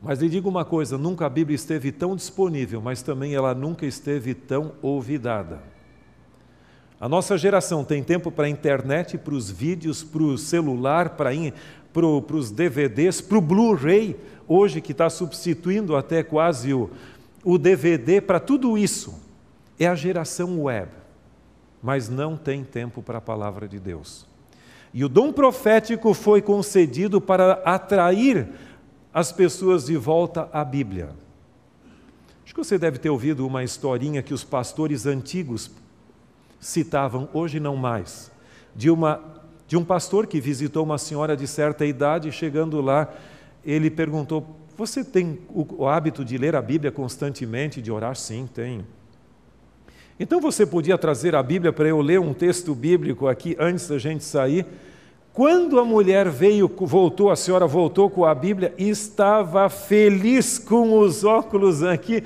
Mas 0.00 0.20
lhe 0.20 0.28
digo 0.28 0.48
uma 0.48 0.64
coisa: 0.64 0.96
nunca 0.96 1.26
a 1.26 1.28
Bíblia 1.28 1.56
esteve 1.56 1.90
tão 1.90 2.14
disponível, 2.14 2.80
mas 2.80 3.02
também 3.02 3.34
ela 3.34 3.54
nunca 3.54 3.84
esteve 3.84 4.32
tão 4.32 4.72
ouvidada. 4.80 5.60
A 7.00 7.08
nossa 7.08 7.38
geração 7.38 7.84
tem 7.84 8.02
tempo 8.02 8.30
para 8.30 8.46
a 8.46 8.48
internet, 8.48 9.16
para 9.16 9.34
os 9.34 9.48
vídeos, 9.48 10.02
para 10.02 10.22
o 10.22 10.36
celular, 10.36 11.10
para, 11.10 11.30
para 11.92 12.06
os 12.36 12.50
DVDs, 12.50 13.20
para 13.20 13.38
o 13.38 13.40
Blu-ray, 13.40 14.16
hoje 14.48 14.80
que 14.80 14.90
está 14.90 15.08
substituindo 15.08 15.94
até 15.94 16.24
quase 16.24 16.74
o, 16.74 16.90
o 17.44 17.56
DVD, 17.56 18.20
para 18.20 18.40
tudo 18.40 18.76
isso, 18.76 19.14
é 19.78 19.86
a 19.86 19.94
geração 19.94 20.64
web, 20.64 20.90
mas 21.80 22.08
não 22.08 22.36
tem 22.36 22.64
tempo 22.64 23.00
para 23.00 23.18
a 23.18 23.22
palavra 23.22 23.68
de 23.68 23.78
Deus. 23.78 24.26
E 24.92 25.04
o 25.04 25.08
dom 25.08 25.32
profético 25.32 26.12
foi 26.14 26.42
concedido 26.42 27.20
para 27.20 27.62
atrair 27.64 28.48
as 29.14 29.30
pessoas 29.30 29.86
de 29.86 29.96
volta 29.96 30.48
à 30.52 30.64
Bíblia. 30.64 31.10
Acho 32.44 32.54
que 32.54 32.64
você 32.64 32.76
deve 32.76 32.98
ter 32.98 33.10
ouvido 33.10 33.46
uma 33.46 33.62
historinha 33.62 34.20
que 34.20 34.34
os 34.34 34.42
pastores 34.42 35.06
antigos 35.06 35.70
citavam, 36.60 37.28
hoje 37.32 37.60
não 37.60 37.76
mais, 37.76 38.30
de, 38.74 38.90
uma, 38.90 39.20
de 39.66 39.76
um 39.76 39.84
pastor 39.84 40.26
que 40.26 40.40
visitou 40.40 40.84
uma 40.84 40.98
senhora 40.98 41.36
de 41.36 41.46
certa 41.46 41.84
idade, 41.86 42.32
chegando 42.32 42.80
lá, 42.80 43.12
ele 43.64 43.90
perguntou: 43.90 44.56
Você 44.76 45.04
tem 45.04 45.40
o, 45.48 45.82
o 45.82 45.88
hábito 45.88 46.24
de 46.24 46.38
ler 46.38 46.56
a 46.56 46.62
Bíblia 46.62 46.90
constantemente, 46.90 47.82
de 47.82 47.90
orar? 47.90 48.16
Sim, 48.16 48.48
tenho. 48.52 48.84
Então 50.20 50.40
você 50.40 50.66
podia 50.66 50.98
trazer 50.98 51.34
a 51.34 51.42
Bíblia 51.42 51.72
para 51.72 51.88
eu 51.88 52.00
ler 52.00 52.18
um 52.18 52.34
texto 52.34 52.74
bíblico 52.74 53.28
aqui 53.28 53.56
antes 53.58 53.86
da 53.86 53.98
gente 53.98 54.24
sair? 54.24 54.66
Quando 55.32 55.78
a 55.78 55.84
mulher 55.84 56.28
veio, 56.28 56.68
voltou, 56.80 57.30
a 57.30 57.36
senhora 57.36 57.64
voltou 57.64 58.10
com 58.10 58.24
a 58.24 58.34
Bíblia, 58.34 58.74
estava 58.76 59.68
feliz 59.68 60.58
com 60.58 60.98
os 60.98 61.22
óculos 61.22 61.84
aqui, 61.84 62.24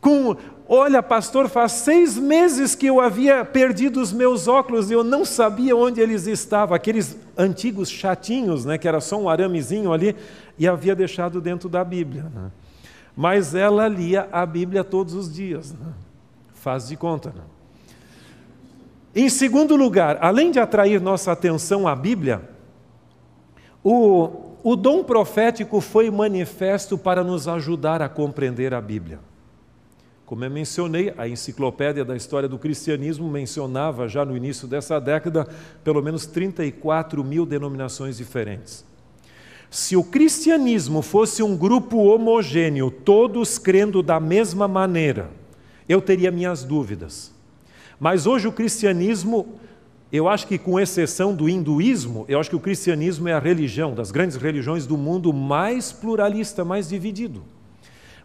com 0.00 0.36
Olha, 0.70 1.02
pastor, 1.02 1.48
faz 1.48 1.72
seis 1.72 2.18
meses 2.18 2.74
que 2.74 2.86
eu 2.86 3.00
havia 3.00 3.42
perdido 3.42 4.02
os 4.02 4.12
meus 4.12 4.46
óculos 4.46 4.90
e 4.90 4.92
eu 4.92 5.02
não 5.02 5.24
sabia 5.24 5.74
onde 5.74 5.98
eles 5.98 6.26
estavam. 6.26 6.74
Aqueles 6.74 7.16
antigos 7.38 7.88
chatinhos, 7.88 8.66
né, 8.66 8.76
que 8.76 8.86
era 8.86 9.00
só 9.00 9.18
um 9.18 9.30
aramezinho 9.30 9.90
ali, 9.94 10.14
e 10.58 10.68
havia 10.68 10.94
deixado 10.94 11.40
dentro 11.40 11.70
da 11.70 11.82
Bíblia. 11.82 12.24
Né? 12.24 12.50
Mas 13.16 13.54
ela 13.54 13.88
lia 13.88 14.28
a 14.30 14.44
Bíblia 14.44 14.84
todos 14.84 15.14
os 15.14 15.32
dias. 15.32 15.72
Né? 15.72 15.86
Faz 16.52 16.88
de 16.88 16.96
conta. 16.96 17.30
Né? 17.30 17.42
Em 19.16 19.30
segundo 19.30 19.74
lugar, 19.74 20.18
além 20.20 20.50
de 20.50 20.60
atrair 20.60 21.00
nossa 21.00 21.32
atenção 21.32 21.88
à 21.88 21.96
Bíblia, 21.96 22.42
o, 23.82 24.28
o 24.62 24.76
dom 24.76 25.02
profético 25.02 25.80
foi 25.80 26.10
manifesto 26.10 26.98
para 26.98 27.24
nos 27.24 27.48
ajudar 27.48 28.02
a 28.02 28.08
compreender 28.08 28.74
a 28.74 28.82
Bíblia. 28.82 29.18
Como 30.28 30.44
eu 30.44 30.50
mencionei, 30.50 31.14
a 31.16 31.26
enciclopédia 31.26 32.04
da 32.04 32.14
história 32.14 32.46
do 32.46 32.58
cristianismo 32.58 33.30
mencionava 33.30 34.06
já 34.06 34.26
no 34.26 34.36
início 34.36 34.68
dessa 34.68 35.00
década 35.00 35.48
pelo 35.82 36.02
menos 36.02 36.26
34 36.26 37.24
mil 37.24 37.46
denominações 37.46 38.18
diferentes. 38.18 38.84
Se 39.70 39.96
o 39.96 40.04
cristianismo 40.04 41.00
fosse 41.00 41.42
um 41.42 41.56
grupo 41.56 41.96
homogêneo, 41.96 42.90
todos 42.90 43.56
crendo 43.56 44.02
da 44.02 44.20
mesma 44.20 44.68
maneira, 44.68 45.30
eu 45.88 45.98
teria 45.98 46.30
minhas 46.30 46.62
dúvidas. 46.62 47.32
Mas 47.98 48.26
hoje 48.26 48.46
o 48.46 48.52
cristianismo, 48.52 49.58
eu 50.12 50.28
acho 50.28 50.46
que 50.46 50.58
com 50.58 50.78
exceção 50.78 51.34
do 51.34 51.48
hinduísmo, 51.48 52.26
eu 52.28 52.38
acho 52.38 52.50
que 52.50 52.56
o 52.56 52.60
cristianismo 52.60 53.28
é 53.28 53.32
a 53.32 53.38
religião 53.38 53.94
das 53.94 54.10
grandes 54.10 54.36
religiões 54.36 54.86
do 54.86 54.98
mundo 54.98 55.32
mais 55.32 55.90
pluralista, 55.90 56.66
mais 56.66 56.86
dividido. 56.86 57.42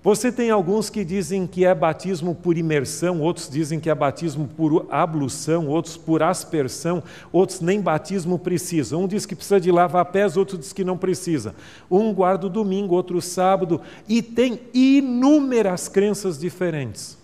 Você 0.04 0.34
tem 0.34 0.50
alguns 0.50 0.89
que 0.89 1.06
dizem 1.06 1.48
que 1.48 1.63
é 1.63 1.74
batismo 1.74 2.36
por 2.36 2.58
imersão, 2.58 3.22
outros 3.22 3.50
dizem 3.50 3.80
que 3.80 3.89
é 3.89 3.96
batismo 3.96 4.50
por 4.50 4.86
ablução, 4.92 5.68
outros 5.68 5.96
por 5.96 6.22
aspersão, 6.22 7.02
outros 7.32 7.62
nem 7.62 7.80
batismo 7.80 8.38
precisa. 8.38 8.98
Um 8.98 9.08
diz 9.08 9.26
que 9.26 9.34
precisa 9.34 9.62
de 9.62 9.72
lavar 9.72 10.04
pés, 10.08 10.36
outro 10.36 10.58
diz 10.58 10.74
que 10.74 10.84
não 10.84 10.98
precisa. 10.98 11.56
Um 11.89 12.13
guarda 12.13 12.48
o 12.48 12.50
domingo, 12.50 12.94
outro 12.94 13.20
o 13.20 13.22
sábado, 13.22 13.80
e 14.06 14.22
tem 14.22 14.60
inúmeras 14.74 15.88
crenças 15.88 16.38
diferentes. 16.38 17.18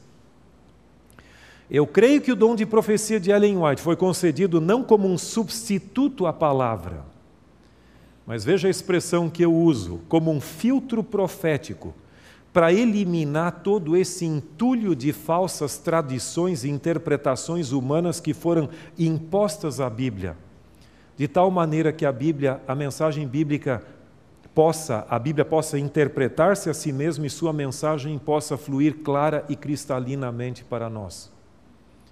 Eu 1.69 1.85
creio 1.85 2.21
que 2.21 2.31
o 2.31 2.35
dom 2.35 2.55
de 2.55 2.65
profecia 2.65 3.19
de 3.19 3.29
Ellen 3.29 3.57
White 3.57 3.81
foi 3.81 3.97
concedido 3.97 4.61
não 4.61 4.83
como 4.83 5.05
um 5.05 5.17
substituto 5.17 6.25
à 6.25 6.31
palavra, 6.31 7.03
mas 8.25 8.45
veja 8.45 8.69
a 8.69 8.71
expressão 8.71 9.29
que 9.29 9.43
eu 9.43 9.53
uso, 9.53 9.99
como 10.07 10.31
um 10.31 10.39
filtro 10.39 11.03
profético 11.03 11.93
para 12.51 12.73
eliminar 12.73 13.61
todo 13.63 13.95
esse 13.95 14.25
entulho 14.25 14.95
de 14.95 15.13
falsas 15.13 15.77
tradições 15.77 16.63
e 16.63 16.69
interpretações 16.69 17.71
humanas 17.71 18.19
que 18.19 18.33
foram 18.33 18.69
impostas 18.97 19.79
à 19.79 19.89
Bíblia, 19.89 20.35
de 21.15 21.27
tal 21.27 21.51
maneira 21.51 21.93
que 21.93 22.05
a 22.05 22.11
Bíblia, 22.11 22.59
a 22.67 22.73
mensagem 22.73 23.27
bíblica 23.27 23.83
possa, 24.55 25.05
a 25.09 25.19
Bíblia 25.19 25.45
possa 25.45 25.77
interpretar-se 25.77 26.69
a 26.69 26.73
si 26.73 26.91
mesma 26.91 27.27
e 27.27 27.29
sua 27.29 27.53
mensagem 27.53 28.17
possa 28.17 28.57
fluir 28.57 28.95
clara 29.03 29.45
e 29.47 29.55
cristalinamente 29.55 30.63
para 30.63 30.89
nós. 30.89 31.31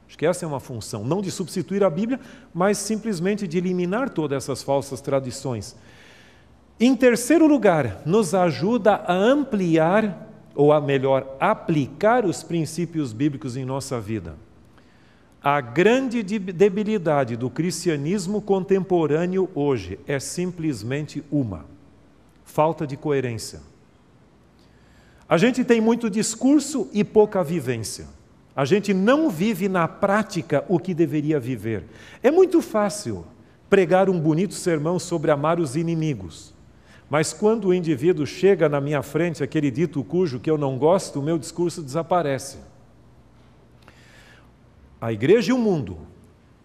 Acho 0.08 0.17
que 0.17 0.26
essa 0.26 0.45
é 0.45 0.47
uma 0.47 0.60
função, 0.60 1.04
não 1.04 1.21
de 1.21 1.32
substituir 1.32 1.84
a 1.84 1.89
Bíblia, 1.89 2.19
mas 2.54 2.78
simplesmente 2.78 3.47
de 3.47 3.58
eliminar 3.58 4.10
todas 4.10 4.43
essas 4.43 4.63
falsas 4.63 5.02
tradições. 5.02 5.76
Em 6.80 6.95
terceiro 6.95 7.47
lugar, 7.47 8.04
nos 8.06 8.34
ajuda 8.36 8.95
a 8.95 9.13
ampliar 9.13 10.26
ou 10.58 10.74
a 10.74 10.82
melhor, 10.82 11.38
aplicar 11.39 12.26
os 12.26 12.41
princípios 12.41 13.13
bíblicos 13.13 13.56
em 13.56 13.63
nossa 13.63 14.02
vida. 14.02 14.36
A 15.39 15.62
grande 15.62 16.24
debilidade 16.24 17.38
do 17.38 17.48
cristianismo 17.48 18.41
contemporâneo 18.41 19.48
hoje 19.54 20.00
é 20.08 20.20
simplesmente 20.20 21.24
uma: 21.32 21.63
falta 22.43 22.88
de 22.88 22.98
coerência. 22.98 23.62
A 25.30 25.38
gente 25.38 25.63
tem 25.63 25.80
muito 25.80 26.10
discurso 26.10 26.89
e 26.91 27.04
pouca 27.04 27.43
vivência. 27.43 28.08
A 28.56 28.65
gente 28.65 28.96
não 28.96 29.30
vive 29.30 29.70
na 29.70 29.88
prática 29.88 30.65
o 30.67 30.80
que 30.80 30.96
deveria 30.96 31.39
viver. 31.39 31.84
É 32.24 32.32
muito 32.32 32.63
fácil 32.63 33.24
pregar 33.70 34.10
um 34.10 34.20
bonito 34.20 34.56
sermão 34.56 34.98
sobre 34.98 35.30
amar 35.30 35.60
os 35.60 35.76
inimigos. 35.76 36.57
Mas 37.10 37.32
quando 37.32 37.70
o 37.70 37.74
indivíduo 37.74 38.26
chega 38.26 38.67
na 38.67 38.82
minha 38.82 39.02
frente, 39.02 39.43
aquele 39.43 39.72
dito 39.72 40.04
cujo 40.04 40.39
que 40.39 40.50
eu 40.50 40.58
não 40.58 40.78
gosto, 40.78 41.20
o 41.20 41.24
meu 41.24 41.38
discurso 41.38 41.82
desaparece. 41.82 42.58
A 45.00 45.13
igreja 45.13 45.52
e 45.52 45.54
o 45.54 45.58
mundo 45.58 45.98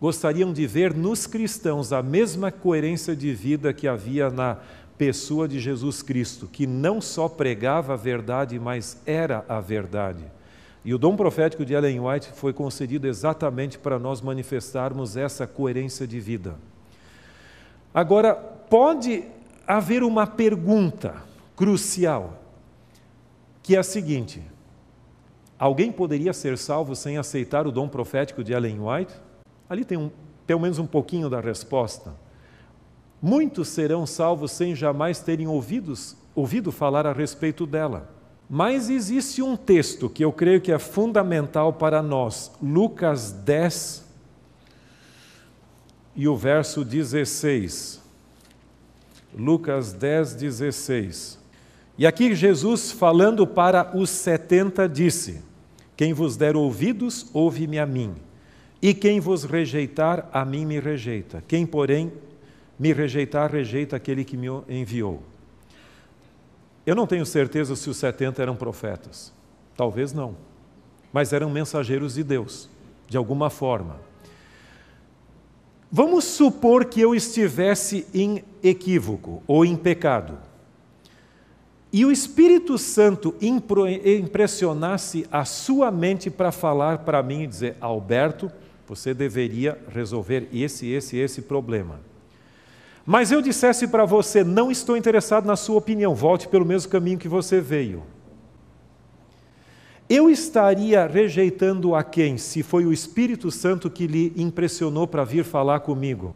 gostariam 0.00 0.52
de 0.52 0.66
ver 0.66 0.94
nos 0.94 1.26
cristãos 1.26 1.92
a 1.92 2.02
mesma 2.02 2.50
coerência 2.50 3.14
de 3.14 3.32
vida 3.32 3.72
que 3.72 3.86
havia 3.86 4.30
na 4.30 4.58
pessoa 4.98 5.46
de 5.46 5.60
Jesus 5.60 6.02
Cristo, 6.02 6.48
que 6.48 6.66
não 6.66 7.00
só 7.00 7.28
pregava 7.28 7.92
a 7.92 7.96
verdade, 7.96 8.58
mas 8.58 9.00
era 9.06 9.44
a 9.48 9.60
verdade. 9.60 10.24
E 10.84 10.92
o 10.92 10.98
dom 10.98 11.14
profético 11.14 11.64
de 11.64 11.74
Ellen 11.74 12.00
White 12.00 12.30
foi 12.34 12.52
concedido 12.52 13.06
exatamente 13.06 13.78
para 13.78 13.98
nós 13.98 14.20
manifestarmos 14.20 15.16
essa 15.16 15.46
coerência 15.46 16.06
de 16.06 16.18
vida. 16.18 16.56
Agora, 17.94 18.34
pode 18.34 19.24
haver 19.66 20.02
uma 20.02 20.26
pergunta 20.26 21.22
crucial, 21.56 22.42
que 23.62 23.76
é 23.76 23.78
a 23.78 23.82
seguinte: 23.82 24.42
alguém 25.58 25.92
poderia 25.92 26.32
ser 26.32 26.58
salvo 26.58 26.94
sem 26.94 27.18
aceitar 27.18 27.66
o 27.66 27.72
dom 27.72 27.88
profético 27.88 28.42
de 28.42 28.52
Ellen 28.52 28.80
White? 28.80 29.14
Ali 29.68 29.84
tem 29.84 29.98
um, 29.98 30.10
pelo 30.46 30.60
menos 30.60 30.78
um 30.78 30.86
pouquinho 30.86 31.30
da 31.30 31.40
resposta. 31.40 32.14
Muitos 33.20 33.68
serão 33.68 34.04
salvos 34.04 34.50
sem 34.50 34.74
jamais 34.74 35.20
terem 35.20 35.46
ouvidos, 35.46 36.16
ouvido 36.34 36.72
falar 36.72 37.06
a 37.06 37.12
respeito 37.12 37.66
dela. 37.66 38.10
Mas 38.50 38.90
existe 38.90 39.40
um 39.40 39.56
texto 39.56 40.10
que 40.10 40.24
eu 40.24 40.32
creio 40.32 40.60
que 40.60 40.72
é 40.72 40.78
fundamental 40.78 41.72
para 41.72 42.02
nós, 42.02 42.50
Lucas 42.60 43.32
10 43.32 44.04
e 46.14 46.28
o 46.28 46.36
verso 46.36 46.84
16. 46.84 48.01
Lucas 49.36 49.92
10, 49.92 50.34
16. 50.34 51.38
E 51.96 52.06
aqui 52.06 52.34
Jesus, 52.34 52.90
falando 52.90 53.46
para 53.46 53.96
os 53.96 54.10
setenta, 54.10 54.88
disse: 54.88 55.42
Quem 55.96 56.12
vos 56.12 56.36
der 56.36 56.56
ouvidos, 56.56 57.26
ouve-me 57.32 57.78
a 57.78 57.86
mim. 57.86 58.14
E 58.80 58.92
quem 58.92 59.20
vos 59.20 59.44
rejeitar, 59.44 60.28
a 60.32 60.44
mim 60.44 60.66
me 60.66 60.80
rejeita. 60.80 61.42
Quem, 61.46 61.64
porém, 61.64 62.12
me 62.78 62.92
rejeitar, 62.92 63.50
rejeita 63.50 63.96
aquele 63.96 64.24
que 64.24 64.36
me 64.36 64.48
enviou. 64.68 65.22
Eu 66.84 66.96
não 66.96 67.06
tenho 67.06 67.24
certeza 67.24 67.76
se 67.76 67.88
os 67.88 67.96
setenta 67.96 68.42
eram 68.42 68.56
profetas. 68.56 69.32
Talvez 69.76 70.12
não. 70.12 70.36
Mas 71.12 71.32
eram 71.32 71.48
mensageiros 71.48 72.14
de 72.14 72.24
Deus, 72.24 72.68
de 73.06 73.16
alguma 73.16 73.50
forma. 73.50 74.00
Vamos 75.94 76.24
supor 76.24 76.86
que 76.86 77.02
eu 77.02 77.14
estivesse 77.14 78.06
em 78.14 78.42
equívoco 78.62 79.42
ou 79.46 79.62
em 79.62 79.76
pecado. 79.76 80.38
E 81.92 82.06
o 82.06 82.10
Espírito 82.10 82.78
Santo 82.78 83.34
impressionasse 83.38 85.26
a 85.30 85.44
sua 85.44 85.90
mente 85.90 86.30
para 86.30 86.50
falar 86.50 87.00
para 87.00 87.22
mim 87.22 87.42
e 87.42 87.46
dizer: 87.46 87.76
Alberto, 87.78 88.50
você 88.88 89.12
deveria 89.12 89.78
resolver 89.90 90.48
esse, 90.50 90.88
esse, 90.88 91.18
esse 91.18 91.42
problema. 91.42 92.00
Mas 93.04 93.30
eu 93.30 93.42
dissesse 93.42 93.86
para 93.86 94.06
você: 94.06 94.42
não 94.42 94.70
estou 94.70 94.96
interessado 94.96 95.44
na 95.44 95.56
sua 95.56 95.76
opinião, 95.76 96.14
volte 96.14 96.48
pelo 96.48 96.64
mesmo 96.64 96.90
caminho 96.90 97.18
que 97.18 97.28
você 97.28 97.60
veio 97.60 98.02
eu 100.08 100.28
estaria 100.28 101.06
rejeitando 101.06 101.94
a 101.94 102.02
quem, 102.02 102.36
se 102.36 102.62
foi 102.62 102.84
o 102.84 102.92
Espírito 102.92 103.50
Santo 103.50 103.88
que 103.88 104.06
lhe 104.06 104.32
impressionou 104.36 105.06
para 105.06 105.24
vir 105.24 105.44
falar 105.44 105.80
comigo? 105.80 106.34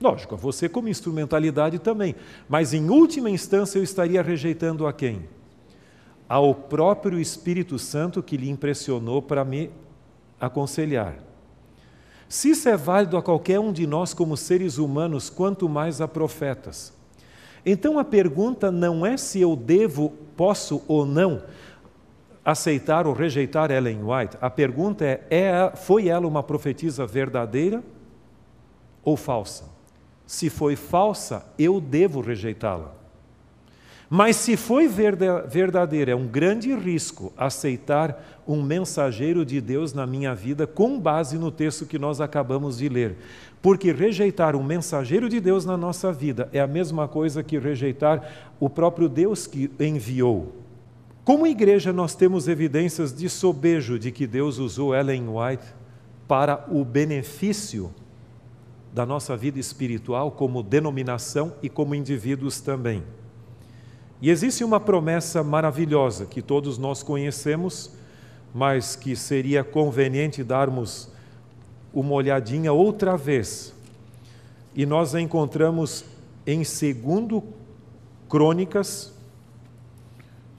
Lógico, 0.00 0.36
você 0.36 0.68
como 0.68 0.88
instrumentalidade 0.88 1.78
também, 1.78 2.14
mas 2.48 2.74
em 2.74 2.90
última 2.90 3.30
instância 3.30 3.78
eu 3.78 3.82
estaria 3.82 4.22
rejeitando 4.22 4.86
a 4.86 4.92
quem? 4.92 5.28
Ao 6.28 6.54
próprio 6.54 7.18
Espírito 7.18 7.78
Santo 7.78 8.22
que 8.22 8.36
lhe 8.36 8.50
impressionou 8.50 9.22
para 9.22 9.44
me 9.44 9.70
aconselhar. 10.40 11.16
Se 12.28 12.50
isso 12.50 12.68
é 12.68 12.76
válido 12.76 13.16
a 13.16 13.22
qualquer 13.22 13.60
um 13.60 13.72
de 13.72 13.86
nós 13.86 14.12
como 14.12 14.36
seres 14.36 14.78
humanos, 14.78 15.30
quanto 15.30 15.68
mais 15.68 16.00
a 16.00 16.08
profetas. 16.08 16.92
Então 17.64 17.98
a 17.98 18.04
pergunta 18.04 18.70
não 18.72 19.06
é 19.06 19.16
se 19.16 19.40
eu 19.40 19.54
devo, 19.54 20.12
posso 20.36 20.82
ou 20.88 21.06
não 21.06 21.42
aceitar 22.44 23.06
ou 23.06 23.12
rejeitar 23.12 23.70
Ellen 23.70 24.02
White, 24.02 24.36
a 24.40 24.50
pergunta 24.50 25.04
é, 25.04 25.20
é 25.30 25.72
foi 25.74 26.08
ela 26.08 26.26
uma 26.26 26.42
profetisa 26.42 27.06
verdadeira 27.06 27.82
ou 29.02 29.16
falsa? 29.16 29.64
Se 30.26 30.50
foi 30.50 30.76
falsa, 30.76 31.46
eu 31.58 31.80
devo 31.80 32.20
rejeitá-la. 32.20 32.92
Mas 34.08 34.36
se 34.36 34.56
foi 34.56 34.86
verdadeira, 34.86 36.12
é 36.12 36.14
um 36.14 36.26
grande 36.26 36.74
risco 36.74 37.32
aceitar 37.36 38.42
um 38.46 38.62
mensageiro 38.62 39.44
de 39.44 39.60
Deus 39.60 39.92
na 39.92 40.06
minha 40.06 40.34
vida 40.34 40.66
com 40.66 41.00
base 41.00 41.38
no 41.38 41.50
texto 41.50 41.86
que 41.86 41.98
nós 41.98 42.20
acabamos 42.20 42.78
de 42.78 42.88
ler. 42.88 43.16
Porque 43.62 43.92
rejeitar 43.92 44.54
um 44.54 44.62
mensageiro 44.62 45.28
de 45.28 45.40
Deus 45.40 45.64
na 45.64 45.76
nossa 45.76 46.12
vida 46.12 46.48
é 46.52 46.60
a 46.60 46.66
mesma 46.66 47.08
coisa 47.08 47.42
que 47.42 47.58
rejeitar 47.58 48.52
o 48.60 48.68
próprio 48.68 49.08
Deus 49.08 49.46
que 49.46 49.70
enviou. 49.80 50.63
Como 51.24 51.46
igreja, 51.46 51.90
nós 51.90 52.14
temos 52.14 52.48
evidências 52.48 53.10
de 53.10 53.30
sobejo 53.30 53.98
de 53.98 54.12
que 54.12 54.26
Deus 54.26 54.58
usou 54.58 54.94
Ellen 54.94 55.26
White 55.26 55.64
para 56.28 56.66
o 56.70 56.84
benefício 56.84 57.90
da 58.92 59.06
nossa 59.06 59.34
vida 59.34 59.58
espiritual 59.58 60.32
como 60.32 60.62
denominação 60.62 61.54
e 61.62 61.70
como 61.70 61.94
indivíduos 61.94 62.60
também. 62.60 63.02
E 64.20 64.28
existe 64.28 64.62
uma 64.62 64.78
promessa 64.78 65.42
maravilhosa 65.42 66.26
que 66.26 66.42
todos 66.42 66.76
nós 66.76 67.02
conhecemos, 67.02 67.92
mas 68.54 68.94
que 68.94 69.16
seria 69.16 69.64
conveniente 69.64 70.44
darmos 70.44 71.08
uma 71.90 72.12
olhadinha 72.12 72.70
outra 72.70 73.16
vez. 73.16 73.74
E 74.74 74.84
nós 74.84 75.14
a 75.14 75.22
encontramos 75.22 76.04
em 76.46 76.58
2 76.58 77.42
Crônicas, 78.28 79.13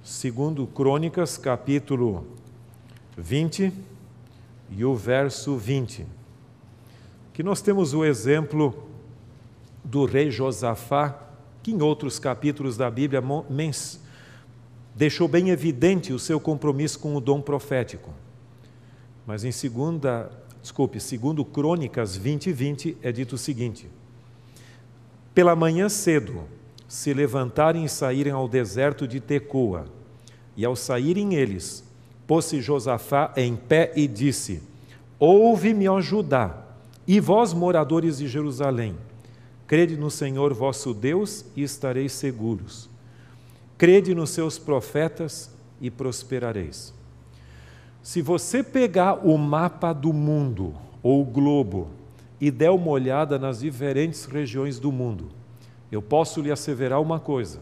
segundo 0.05 0.67
Crônicas, 0.67 1.35
capítulo 1.35 2.27
20 3.17 3.73
e 4.69 4.85
o 4.85 4.93
verso 4.93 5.57
20. 5.57 6.05
Que 7.33 7.41
nós 7.41 7.59
temos 7.59 7.95
o 7.95 8.05
exemplo 8.05 8.87
do 9.83 10.05
rei 10.05 10.29
Josafá, 10.29 11.27
que 11.63 11.71
em 11.71 11.81
outros 11.81 12.19
capítulos 12.19 12.77
da 12.77 12.89
Bíblia 12.91 13.23
deixou 14.93 15.27
bem 15.27 15.49
evidente 15.49 16.13
o 16.13 16.19
seu 16.19 16.39
compromisso 16.39 16.99
com 16.99 17.15
o 17.15 17.19
dom 17.19 17.41
profético. 17.41 18.13
Mas 19.25 19.43
em 19.43 19.51
segunda, 19.51 20.31
desculpe, 20.61 20.99
segundo 20.99 21.43
Crônicas 21.43 22.15
20 22.15 22.51
e 22.51 22.53
20 22.53 22.97
é 23.01 23.11
dito 23.11 23.33
o 23.33 23.39
seguinte: 23.39 23.89
Pela 25.33 25.55
manhã 25.55 25.89
cedo 25.89 26.43
se 26.87 27.13
levantarem 27.13 27.85
e 27.85 27.89
saírem 27.89 28.33
ao 28.33 28.47
deserto 28.47 29.07
de 29.07 29.19
Tecoa, 29.19 29.85
e 30.55 30.63
ao 30.63 30.75
saírem 30.75 31.35
eles, 31.35 31.83
pôs-se 32.27 32.61
Josafá 32.61 33.33
em 33.35 33.55
pé 33.55 33.91
e 33.95 34.07
disse: 34.07 34.61
Ouve-me, 35.19 35.87
ó 35.87 35.99
Judá, 35.99 36.65
e 37.07 37.19
vós, 37.19 37.53
moradores 37.53 38.17
de 38.17 38.27
Jerusalém, 38.27 38.95
crede 39.67 39.97
no 39.97 40.09
Senhor 40.09 40.53
vosso 40.53 40.93
Deus 40.93 41.45
e 41.55 41.63
estareis 41.63 42.13
seguros. 42.13 42.89
Crede 43.77 44.15
nos 44.15 44.29
seus 44.29 44.57
profetas 44.57 45.51
e 45.81 45.91
prosperareis. 45.91 46.93
Se 48.01 48.21
você 48.21 48.63
pegar 48.63 49.25
o 49.25 49.37
mapa 49.37 49.91
do 49.91 50.13
mundo 50.13 50.73
ou 51.01 51.21
o 51.21 51.25
globo 51.25 51.89
e 52.39 52.51
der 52.51 52.69
uma 52.69 52.89
olhada 52.89 53.39
nas 53.39 53.59
diferentes 53.59 54.25
regiões 54.25 54.79
do 54.79 54.91
mundo, 54.91 55.29
eu 55.95 56.01
posso 56.01 56.41
lhe 56.41 56.51
asseverar 56.51 57.01
uma 57.01 57.19
coisa: 57.19 57.59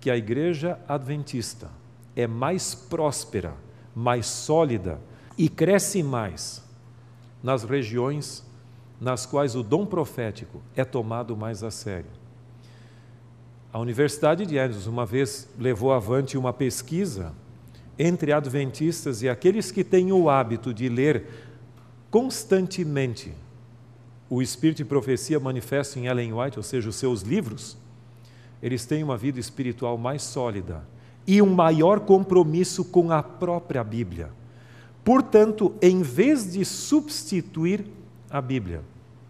que 0.00 0.10
a 0.10 0.16
igreja 0.16 0.78
adventista 0.88 1.70
é 2.14 2.26
mais 2.26 2.74
próspera, 2.74 3.54
mais 3.94 4.26
sólida 4.26 5.00
e 5.36 5.48
cresce 5.48 6.02
mais 6.02 6.64
nas 7.42 7.64
regiões 7.64 8.44
nas 9.00 9.26
quais 9.26 9.54
o 9.54 9.62
dom 9.62 9.84
profético 9.84 10.62
é 10.74 10.84
tomado 10.84 11.36
mais 11.36 11.62
a 11.62 11.70
sério. 11.70 12.10
A 13.72 13.78
Universidade 13.78 14.46
de 14.46 14.58
Andrews 14.58 14.86
uma 14.86 15.04
vez 15.04 15.48
levou 15.58 15.92
avante 15.92 16.38
uma 16.38 16.52
pesquisa 16.52 17.34
entre 17.98 18.32
adventistas 18.32 19.22
e 19.22 19.28
aqueles 19.28 19.70
que 19.70 19.84
têm 19.84 20.12
o 20.12 20.30
hábito 20.30 20.72
de 20.72 20.88
ler 20.88 21.26
constantemente 22.10 23.34
o 24.28 24.42
Espírito 24.42 24.78
de 24.78 24.84
Profecia 24.84 25.38
manifesto 25.38 25.98
em 25.98 26.06
Ellen 26.06 26.32
White, 26.32 26.58
ou 26.58 26.62
seja, 26.62 26.88
os 26.88 26.96
seus 26.96 27.22
livros, 27.22 27.76
eles 28.62 28.84
têm 28.84 29.02
uma 29.02 29.16
vida 29.16 29.38
espiritual 29.38 29.96
mais 29.96 30.22
sólida 30.22 30.82
e 31.26 31.40
um 31.42 31.54
maior 31.54 32.00
compromisso 32.00 32.84
com 32.84 33.12
a 33.12 33.22
própria 33.22 33.84
Bíblia. 33.84 34.30
Portanto, 35.04 35.74
em 35.80 36.02
vez 36.02 36.52
de 36.52 36.64
substituir 36.64 37.84
a 38.28 38.40
Bíblia, 38.40 38.82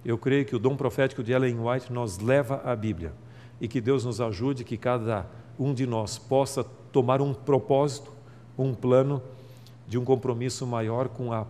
eu 0.05 0.17
creio 0.17 0.45
que 0.45 0.57
o 0.57 0.59
dom 0.59 0.77
profético 0.77 1.23
de 1.23 1.33
Ellen 1.33 1.59
White 1.61 1.93
nos 1.93 2.19
leva 2.19 2.63
à 2.65 2.75
Bíblia 2.75 3.13
e 3.61 3.67
que 3.67 3.81
Deus 3.81 4.05
nos 4.05 4.21
ajude, 4.21 4.65
que 4.65 4.77
cada 4.77 5.27
um 5.59 5.75
de 5.75 5.87
nós 5.87 6.19
possa 6.19 6.65
tomar 6.93 7.21
um 7.21 7.35
propósito, 7.35 8.13
um 8.57 8.75
plano 8.75 9.23
de 9.89 9.99
um 9.99 10.05
compromisso 10.05 10.67
maior 10.67 11.09
com 11.09 11.33
a 11.33 11.47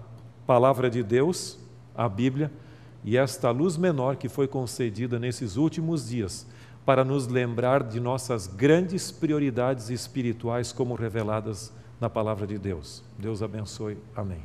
palavra 0.47 0.89
de 0.89 1.03
Deus, 1.03 1.59
a 1.95 2.09
Bíblia, 2.09 2.51
e 3.05 3.17
esta 3.17 3.51
luz 3.51 3.77
menor 3.77 4.17
que 4.17 4.29
foi 4.29 4.49
concedida 4.49 5.19
nesses 5.19 5.57
últimos 5.57 6.09
dias 6.09 6.47
para 6.85 7.05
nos 7.05 7.27
lembrar 7.27 7.83
de 7.83 7.99
nossas 7.99 8.47
grandes 8.47 9.11
prioridades 9.11 9.91
espirituais 9.91 10.73
como 10.73 10.95
reveladas 10.95 11.73
na 12.01 12.09
palavra 12.09 12.47
de 12.47 12.59
Deus. 12.59 13.03
Deus 13.19 13.43
abençoe. 13.43 13.99
Amém. 14.15 14.41